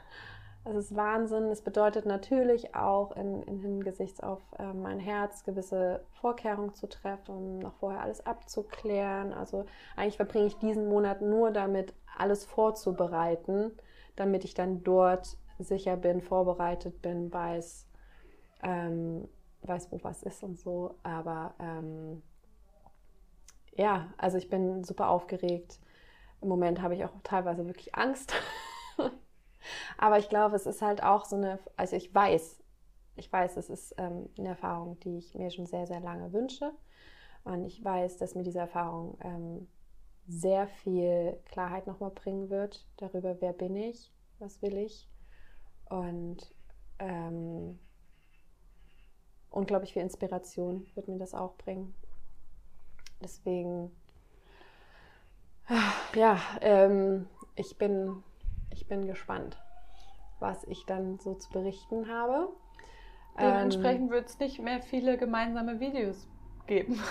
Es 0.69 0.75
ist 0.75 0.95
Wahnsinn. 0.95 1.45
Es 1.45 1.61
bedeutet 1.61 2.05
natürlich 2.05 2.75
auch 2.75 3.15
in, 3.15 3.41
in 3.43 3.59
Hingesichts 3.59 4.21
auf 4.21 4.39
äh, 4.59 4.71
mein 4.71 4.99
Herz 4.99 5.43
gewisse 5.43 6.05
Vorkehrungen 6.21 6.75
zu 6.75 6.87
treffen, 6.87 7.59
noch 7.59 7.73
vorher 7.75 8.01
alles 8.01 8.25
abzuklären. 8.25 9.33
Also 9.33 9.65
eigentlich 9.95 10.17
verbringe 10.17 10.45
ich 10.45 10.57
diesen 10.59 10.87
Monat 10.87 11.21
nur 11.21 11.51
damit, 11.51 11.93
alles 12.17 12.45
vorzubereiten, 12.45 13.71
damit 14.15 14.43
ich 14.43 14.53
dann 14.53 14.83
dort 14.83 15.37
sicher 15.57 15.97
bin, 15.97 16.21
vorbereitet 16.21 17.01
bin, 17.01 17.33
weiß, 17.33 17.87
ähm, 18.61 19.27
weiß, 19.63 19.91
wo 19.91 19.99
was 20.03 20.21
ist 20.21 20.43
und 20.43 20.59
so. 20.59 20.95
Aber 21.01 21.55
ähm, 21.59 22.21
ja, 23.75 24.13
also 24.17 24.37
ich 24.37 24.49
bin 24.49 24.83
super 24.83 25.09
aufgeregt. 25.09 25.79
Im 26.41 26.49
Moment 26.49 26.81
habe 26.81 26.93
ich 26.93 27.03
auch 27.05 27.13
teilweise 27.23 27.65
wirklich 27.65 27.95
Angst. 27.95 28.33
Aber 29.97 30.19
ich 30.19 30.29
glaube, 30.29 30.55
es 30.55 30.65
ist 30.65 30.81
halt 30.81 31.03
auch 31.03 31.25
so 31.25 31.35
eine, 31.35 31.59
also 31.75 31.95
ich 31.95 32.13
weiß, 32.13 32.63
ich 33.15 33.31
weiß, 33.31 33.57
es 33.57 33.69
ist 33.69 33.95
ähm, 33.97 34.29
eine 34.37 34.49
Erfahrung, 34.49 34.99
die 35.01 35.17
ich 35.17 35.35
mir 35.35 35.51
schon 35.51 35.65
sehr, 35.65 35.87
sehr 35.87 35.99
lange 35.99 36.31
wünsche. 36.33 36.71
Und 37.43 37.65
ich 37.65 37.83
weiß, 37.83 38.17
dass 38.17 38.35
mir 38.35 38.43
diese 38.43 38.59
Erfahrung 38.59 39.17
ähm, 39.21 39.67
sehr 40.27 40.67
viel 40.67 41.37
Klarheit 41.45 41.87
nochmal 41.87 42.11
bringen 42.11 42.49
wird 42.49 42.85
darüber, 42.97 43.41
wer 43.41 43.53
bin 43.53 43.75
ich, 43.75 44.11
was 44.37 44.61
will 44.61 44.77
ich. 44.77 45.09
Und 45.89 46.53
ähm, 46.99 47.79
unglaublich 49.49 49.93
viel 49.93 50.03
Inspiration 50.03 50.85
wird 50.95 51.07
mir 51.07 51.17
das 51.17 51.33
auch 51.33 51.55
bringen. 51.55 51.93
Deswegen, 53.21 53.91
ja, 56.15 56.39
ähm, 56.61 57.27
ich, 57.55 57.77
bin, 57.77 58.23
ich 58.79 58.87
bin 58.87 59.07
gespannt, 59.07 59.57
was 60.39 60.63
ich 60.63 60.85
dann 60.85 61.19
so 61.19 61.33
zu 61.33 61.51
berichten 61.51 62.09
habe. 62.09 62.47
Dementsprechend 63.37 64.07
ähm, 64.07 64.09
wird 64.09 64.27
es 64.27 64.39
nicht 64.39 64.59
mehr 64.59 64.81
viele 64.81 65.17
gemeinsame 65.17 65.81
Videos 65.81 66.27
geben 66.65 67.01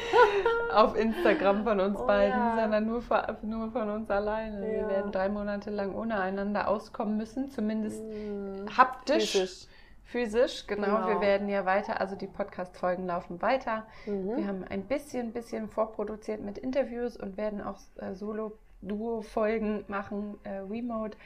auf 0.72 0.96
Instagram 0.96 1.64
von 1.64 1.80
uns 1.80 1.98
oh, 1.98 2.06
beiden, 2.06 2.38
ja. 2.38 2.56
sondern 2.56 2.86
nur, 2.86 3.02
von, 3.02 3.20
nur 3.42 3.70
von 3.72 3.90
uns 3.90 4.10
alleine. 4.10 4.64
Ja. 4.64 4.80
Wir 4.80 4.88
werden 4.88 5.12
drei 5.12 5.28
Monate 5.28 5.70
lang 5.70 5.94
ohne 5.94 6.20
einander 6.20 6.68
auskommen 6.68 7.16
müssen, 7.16 7.50
zumindest 7.50 8.02
mhm. 8.04 8.66
haptisch. 8.76 9.32
Physisch. 9.32 9.66
Physisch, 10.04 10.66
genau. 10.66 10.86
genau. 10.86 11.08
Wir 11.08 11.20
werden 11.20 11.48
ja 11.48 11.64
weiter, 11.64 12.00
also 12.00 12.16
die 12.16 12.26
Podcast-Folgen 12.26 13.06
laufen 13.06 13.40
weiter. 13.40 13.86
Mhm. 14.06 14.36
Wir 14.36 14.46
haben 14.46 14.64
ein 14.64 14.84
bisschen, 14.84 15.32
bisschen 15.32 15.68
vorproduziert 15.68 16.42
mit 16.42 16.58
Interviews 16.58 17.16
und 17.16 17.36
werden 17.36 17.60
auch 17.60 17.78
äh, 17.96 18.14
Solo-Duo-Folgen 18.82 19.84
machen, 19.88 20.38
äh, 20.44 20.58
Remote. 20.58 21.16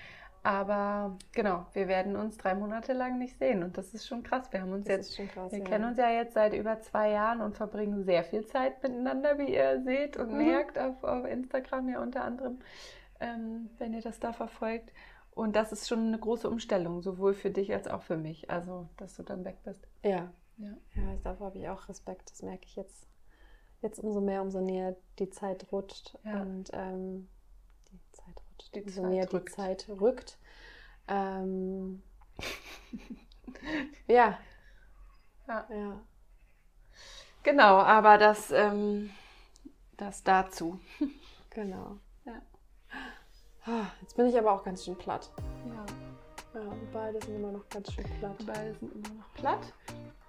Aber 0.42 1.19
genau, 1.33 1.66
wir 1.73 1.88
werden 1.88 2.14
uns 2.14 2.38
drei 2.38 2.55
Monate 2.55 2.92
lang 2.92 3.19
nicht 3.19 3.37
sehen 3.37 3.64
und 3.64 3.77
das 3.77 3.95
ist 3.95 4.07
schon 4.07 4.23
krass. 4.23 4.53
Wir 4.53 4.61
haben 4.61 4.73
uns 4.73 4.87
das 4.87 5.19
jetzt, 5.19 5.33
krass, 5.33 5.51
wir 5.51 5.59
ja. 5.59 5.64
kennen 5.64 5.87
uns 5.87 5.99
ja 5.99 6.09
jetzt 6.09 6.35
seit 6.35 6.55
über 6.55 6.81
zwei 6.83 7.11
Jahren 7.11 7.40
und 7.40 7.57
verbringen 7.57 8.05
sehr 8.05 8.23
viel 8.23 8.47
Zeit 8.47 8.81
miteinander, 8.81 9.38
wie 9.38 9.53
ihr 9.53 9.83
seht 9.83 10.16
und 10.16 10.31
mhm. 10.31 10.38
merkt 10.38 10.79
auf, 10.79 11.03
auf, 11.03 11.25
Instagram 11.25 11.88
ja 11.88 12.01
unter 12.01 12.23
anderem, 12.23 12.61
ähm, 13.19 13.71
wenn 13.79 13.92
ihr 13.92 14.03
das 14.03 14.21
da 14.21 14.33
verfolgt. 14.33 14.92
Und 15.33 15.57
das 15.57 15.73
ist 15.73 15.88
schon 15.88 16.07
eine 16.07 16.19
große 16.19 16.49
Umstellung, 16.49 17.03
sowohl 17.03 17.35
für 17.35 17.51
dich 17.51 17.75
als 17.75 17.88
auch 17.88 18.03
für 18.03 18.16
mich. 18.16 18.49
Also, 18.49 18.88
dass 18.99 19.16
du 19.16 19.25
dann 19.25 19.45
weg 19.45 19.57
bist. 19.64 19.85
Ja. 20.05 20.33
Ja, 20.59 20.75
ja 20.95 21.16
davor 21.25 21.49
habe 21.49 21.59
ich 21.59 21.69
auch 21.69 21.88
Respekt. 21.88 22.31
Das 22.31 22.42
merke 22.42 22.64
ich 22.66 22.77
jetzt, 22.77 23.09
jetzt 23.83 23.99
umso 23.99 24.21
mehr, 24.21 24.42
umso 24.42 24.61
näher 24.61 24.97
die 25.19 25.29
Zeit 25.29 25.66
rutscht. 25.73 26.16
Ja. 26.25 26.40
Und 26.40 26.71
ähm, 26.73 27.29
die 28.75 28.83
umso 28.83 29.03
Zeit 29.03 29.11
näher 29.11 29.33
rückt. 29.33 29.49
die 29.49 29.53
Zeit 29.53 29.87
rückt. 29.88 30.38
Ähm, 31.09 32.03
ja. 34.07 34.38
ja. 35.49 35.66
Ja. 35.71 36.01
Genau, 37.42 37.79
aber 37.79 38.19
das, 38.19 38.51
ähm, 38.51 39.11
das 39.97 40.23
dazu. 40.23 40.81
Genau. 41.51 41.99
Ja. 42.25 42.42
Ah, 43.64 43.87
jetzt 44.03 44.16
bin 44.16 44.27
ich 44.27 44.37
aber 44.37 44.53
auch 44.53 44.62
ganz 44.62 44.85
schön 44.85 44.97
platt. 44.97 45.31
Ja. 45.66 45.87
Ja, 46.61 46.73
beide 46.92 47.21
sind 47.25 47.37
immer 47.37 47.53
noch 47.53 47.69
ganz 47.69 47.92
schön 47.92 48.05
platt. 48.19 48.37
Beide 48.47 48.75
sind 48.75 48.92
immer 48.95 49.14
noch 49.14 49.33
platt. 49.35 49.73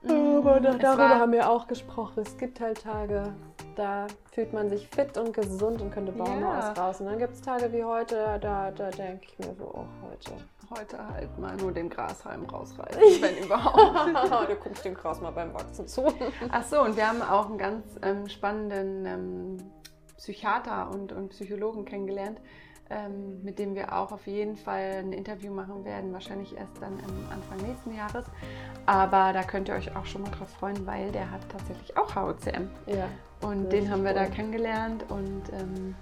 Aber 0.04 0.60
da, 0.60 0.74
darüber 0.74 1.20
haben 1.20 1.32
wir 1.32 1.50
auch 1.50 1.68
gesprochen. 1.68 2.22
Es 2.22 2.38
gibt 2.38 2.60
halt 2.60 2.84
Tage, 2.84 3.34
da 3.76 4.08
fühlt 4.32 4.54
man 4.54 4.70
sich 4.70 4.88
fit 4.88 5.18
und 5.18 5.34
gesund 5.34 5.82
und 5.82 5.92
könnte 5.92 6.12
Baum 6.12 6.42
ja. 6.42 6.74
raus. 6.74 7.00
Und 7.00 7.08
dann 7.08 7.20
gibt 7.20 7.34
es 7.34 7.42
Tage 7.42 7.72
wie 7.74 7.84
heute, 7.84 8.38
da, 8.40 8.72
da 8.72 8.90
denke 8.90 9.26
ich 9.28 9.40
mir 9.40 9.54
so, 9.56 9.72
oh, 9.74 9.86
heute. 10.10 10.32
Heute 10.70 10.98
halt 11.14 11.40
mal 11.40 11.56
nur 11.56 11.72
den 11.72 11.90
Grashalm 11.90 12.46
rausreißen, 12.46 13.02
wenn 13.22 13.38
überhaupt. 13.38 14.50
du 14.50 14.56
guckst 14.56 14.84
dem 14.84 14.96
Gras 14.96 15.22
mal 15.22 15.32
beim 15.32 15.54
Wachsen 15.54 15.88
zu. 15.88 16.14
Ach 16.50 16.64
so, 16.64 16.82
und 16.82 16.98
wir 16.98 17.08
haben 17.08 17.22
auch 17.22 17.46
einen 17.46 17.58
ganz 17.58 17.86
ähm, 18.02 18.28
spannenden 18.28 19.06
ähm, 19.06 19.58
Psychiater 20.18 20.90
und, 20.92 21.14
und 21.14 21.30
Psychologen 21.30 21.86
kennengelernt, 21.86 22.42
ähm, 22.90 23.44
mit 23.44 23.60
dem 23.60 23.76
wir 23.76 23.94
auch 23.94 24.12
auf 24.12 24.28
jeden 24.28 24.56
Fall 24.56 25.00
ein 25.00 25.14
Interview 25.14 25.54
machen 25.54 25.84
werden, 25.86 26.14
wahrscheinlich 26.14 26.56
erst 26.56 26.82
dann 26.82 27.00
im 27.00 27.32
Anfang 27.32 27.58
nächsten 27.68 27.96
Jahres. 27.96 28.26
Aber 28.86 29.34
da 29.34 29.44
könnt 29.44 29.68
ihr 29.70 29.76
euch 29.76 29.96
auch 29.96 30.06
schon 30.06 30.22
mal 30.22 30.32
drauf 30.32 30.50
freuen, 30.50 30.86
weil 30.86 31.12
der 31.12 31.30
hat 31.32 31.42
tatsächlich 31.50 31.96
auch 31.98 32.16
HOCM. 32.16 32.70
Ja. 32.86 33.08
Und 33.42 33.70
den 33.70 33.90
haben 33.92 34.04
wir 34.04 34.12
cool. 34.12 34.18
da 34.18 34.26
kennengelernt 34.26 35.06
und 35.10 35.44
ähm, 35.54 35.96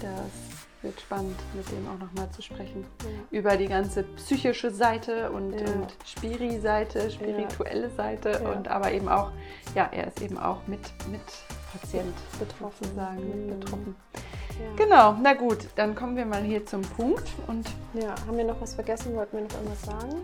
das 0.00 0.66
wird 0.82 1.00
spannend, 1.00 1.36
mit 1.54 1.68
dem 1.72 1.88
auch 1.88 1.98
nochmal 1.98 2.30
zu 2.30 2.42
sprechen. 2.42 2.86
Ja. 3.02 3.38
Über 3.38 3.56
die 3.56 3.66
ganze 3.66 4.04
psychische 4.04 4.70
Seite 4.70 5.30
und, 5.30 5.52
ja. 5.54 5.66
und 5.72 5.96
Spiri-Seite, 6.04 7.10
spirituelle 7.10 7.88
ja. 7.88 7.90
Seite 7.90 8.40
und 8.40 8.68
aber 8.68 8.92
eben 8.92 9.08
auch, 9.08 9.32
ja, 9.74 9.88
er 9.92 10.06
ist 10.06 10.22
eben 10.22 10.38
auch 10.38 10.66
mit, 10.66 10.80
mit 11.10 11.20
Patient 11.72 12.14
betroffen, 12.38 12.94
sagen, 12.94 13.24
mhm. 13.24 13.46
mit 13.46 13.60
betroffen. 13.60 13.96
Genau, 14.76 15.16
na 15.20 15.34
gut, 15.34 15.68
dann 15.76 15.94
kommen 15.94 16.16
wir 16.16 16.26
mal 16.26 16.42
hier 16.42 16.64
zum 16.64 16.82
Punkt. 16.82 17.28
Und 17.46 17.68
ja, 17.94 18.14
haben 18.26 18.36
wir 18.36 18.44
noch 18.44 18.60
was 18.60 18.74
vergessen? 18.74 19.14
Wollten 19.14 19.36
wir 19.36 19.44
noch 19.44 19.54
irgendwas 19.54 19.82
sagen? 19.82 20.16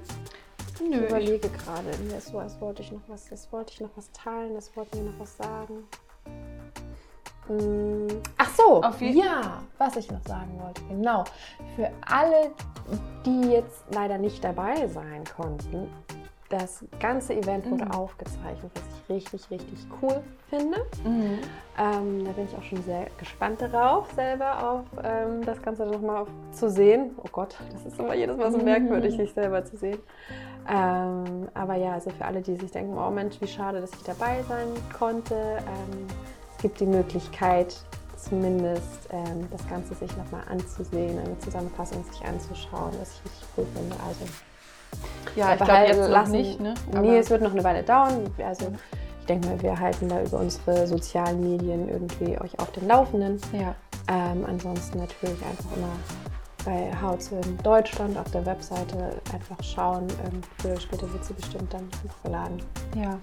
Nö. 0.80 1.04
Ich 1.04 1.10
überlege 1.10 1.48
gerade, 1.48 1.96
mir 2.08 2.18
ist 2.18 2.28
so, 2.28 2.38
als 2.38 2.60
wollte 2.60 2.82
ich 2.82 2.90
noch 2.90 3.02
was, 3.06 3.28
das 3.28 3.52
wollte 3.52 3.72
ich 3.72 3.80
noch 3.80 3.90
was 3.96 4.10
teilen, 4.12 4.54
das 4.54 4.76
wollten 4.76 4.98
wir 4.98 5.04
noch 5.10 5.20
was 5.20 5.36
sagen. 5.36 5.86
Hm. 7.46 8.22
Ach 8.38 8.50
so, 8.56 8.82
ja, 9.00 9.62
was 9.78 9.96
ich 9.96 10.10
noch 10.10 10.22
sagen 10.26 10.58
wollte, 10.62 10.82
genau. 10.88 11.24
Für 11.76 11.90
alle, 12.06 12.50
die 13.24 13.50
jetzt 13.50 13.84
leider 13.90 14.18
nicht 14.18 14.42
dabei 14.42 14.88
sein 14.88 15.24
konnten, 15.36 15.88
das 16.58 16.84
ganze 17.00 17.34
Event 17.34 17.68
wurde 17.68 17.84
mhm. 17.84 17.90
aufgezeichnet, 17.90 18.70
was 18.74 18.82
ich 18.94 19.14
richtig, 19.16 19.50
richtig 19.50 19.78
cool 20.00 20.22
finde. 20.48 20.78
Mhm. 21.04 21.38
Ähm, 21.78 22.24
da 22.24 22.30
bin 22.30 22.44
ich 22.44 22.56
auch 22.56 22.62
schon 22.62 22.82
sehr 22.84 23.08
gespannt 23.18 23.60
darauf, 23.60 24.12
selber 24.12 24.70
auf 24.70 24.84
ähm, 25.02 25.44
das 25.44 25.60
Ganze 25.60 25.84
nochmal 25.84 26.26
zu 26.52 26.70
sehen. 26.70 27.10
Oh 27.18 27.28
Gott, 27.32 27.56
das 27.72 27.84
ist 27.84 27.98
immer 27.98 28.14
jedes 28.14 28.36
Mal 28.36 28.52
so 28.52 28.58
merkwürdig, 28.58 29.16
sich 29.16 29.32
selber 29.32 29.64
zu 29.64 29.76
sehen. 29.76 29.98
Ähm, 30.68 31.48
aber 31.54 31.74
ja, 31.74 31.94
also 31.94 32.10
für 32.10 32.24
alle, 32.24 32.40
die 32.40 32.54
sich 32.54 32.70
denken, 32.70 32.96
oh 32.96 33.10
Mensch, 33.10 33.40
wie 33.40 33.48
schade, 33.48 33.80
dass 33.80 33.90
ich 33.92 34.02
dabei 34.04 34.42
sein 34.48 34.68
konnte. 34.96 35.34
Ähm, 35.34 36.06
es 36.56 36.62
gibt 36.62 36.78
die 36.78 36.86
Möglichkeit, 36.86 37.76
zumindest 38.16 39.08
ähm, 39.10 39.48
das 39.50 39.66
Ganze 39.68 39.94
sich 39.94 40.16
nochmal 40.16 40.44
anzusehen, 40.48 41.18
eine 41.18 41.38
Zusammenfassung 41.40 42.04
sich 42.04 42.24
anzuschauen, 42.24 42.92
was 43.00 43.12
ich 43.14 43.24
richtig 43.24 43.48
cool 43.56 43.66
finde. 43.74 43.96
Also 44.06 44.24
ja, 45.36 45.54
ich 45.54 45.64
glaube 45.64 45.86
jetzt 45.86 46.08
lassen, 46.10 46.32
nicht. 46.32 46.60
Ne? 46.60 46.74
nee, 47.00 47.18
es 47.18 47.30
wird 47.30 47.42
noch 47.42 47.52
eine 47.52 47.64
Weile 47.64 47.82
dauern. 47.82 48.30
Also 48.44 48.72
ich 49.20 49.26
denke 49.26 49.48
mal, 49.48 49.62
wir 49.62 49.78
halten 49.78 50.08
da 50.08 50.22
über 50.22 50.38
unsere 50.38 50.86
sozialen 50.86 51.40
Medien 51.40 51.88
irgendwie 51.88 52.38
euch 52.40 52.58
auf 52.58 52.70
den 52.72 52.86
Laufenden. 52.86 53.40
Ja. 53.52 53.74
Ähm, 54.06 54.44
ansonsten 54.46 54.98
natürlich 54.98 55.42
einfach 55.44 55.76
immer 55.76 55.88
bei 56.64 56.90
Hautz 57.00 57.30
in 57.30 57.58
Deutschland 57.62 58.16
auf 58.18 58.30
der 58.30 58.44
Webseite 58.46 59.20
einfach 59.32 59.62
schauen. 59.62 60.06
Ähm, 60.24 60.40
früher 60.58 60.72
oder 60.72 60.80
später 60.80 61.12
wird 61.12 61.24
sie 61.24 61.34
bestimmt 61.34 61.72
dann 61.72 61.88
hochgeladen. 62.04 62.62
Ja, 62.96 63.18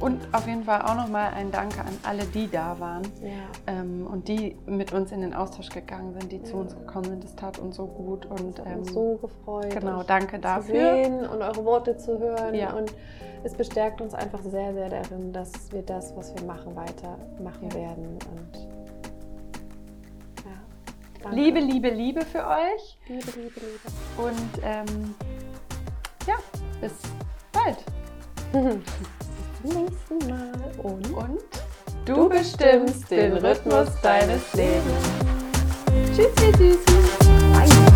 und 0.00 0.20
auf 0.32 0.46
jeden 0.46 0.64
Fall 0.64 0.82
auch 0.82 0.94
nochmal 0.94 1.32
ein 1.34 1.50
Danke 1.50 1.80
an 1.80 1.96
alle, 2.02 2.24
die 2.24 2.50
da 2.50 2.78
waren 2.78 3.02
ja. 3.22 3.30
ähm, 3.66 4.06
und 4.06 4.28
die 4.28 4.56
mit 4.66 4.92
uns 4.92 5.12
in 5.12 5.20
den 5.20 5.34
Austausch 5.34 5.68
gegangen 5.68 6.12
sind, 6.18 6.32
die 6.32 6.38
ja. 6.38 6.44
zu 6.44 6.56
uns 6.56 6.74
gekommen 6.74 7.04
sind. 7.04 7.24
Das 7.24 7.36
tat 7.36 7.58
uns 7.58 7.76
so 7.76 7.86
gut 7.86 8.26
und 8.26 8.60
ähm, 8.66 8.84
so 8.84 9.16
gefreut. 9.16 9.70
Genau, 9.70 10.02
danke 10.02 10.38
dafür. 10.38 10.74
Zu 10.74 11.04
sehen 11.04 11.26
und 11.26 11.42
eure 11.42 11.64
Worte 11.64 11.96
zu 11.96 12.18
hören. 12.18 12.54
Ja. 12.54 12.72
Und 12.72 12.92
es 13.44 13.54
bestärkt 13.54 14.00
uns 14.00 14.14
einfach 14.14 14.42
sehr, 14.42 14.72
sehr 14.74 14.88
darin, 14.88 15.32
dass 15.32 15.72
wir 15.72 15.82
das, 15.82 16.16
was 16.16 16.34
wir 16.34 16.44
machen, 16.44 16.76
weitermachen 16.76 17.68
ja. 17.70 17.74
werden. 17.74 18.18
Und 18.36 18.81
Danke. 21.22 21.36
Liebe, 21.36 21.60
Liebe, 21.60 21.88
Liebe 21.90 22.22
für 22.24 22.46
euch. 22.46 22.98
Liebe, 23.08 23.30
Liebe, 23.36 23.60
Liebe. 23.60 23.88
Und 24.16 24.62
ähm, 24.64 25.14
ja, 26.26 26.34
bis 26.80 26.92
bald. 27.52 27.78
bis 29.62 29.72
zum 29.72 29.84
nächsten 29.84 30.18
Mal. 30.28 30.52
Und, 30.82 31.12
Und 31.12 31.40
du, 32.04 32.14
du 32.14 32.28
bestimmst 32.28 33.10
den 33.10 33.34
Rhythmus 33.34 33.88
deines 34.02 34.52
Lebens. 34.54 34.82
Tschüssi, 36.14 36.52
Süßi. 36.58 37.91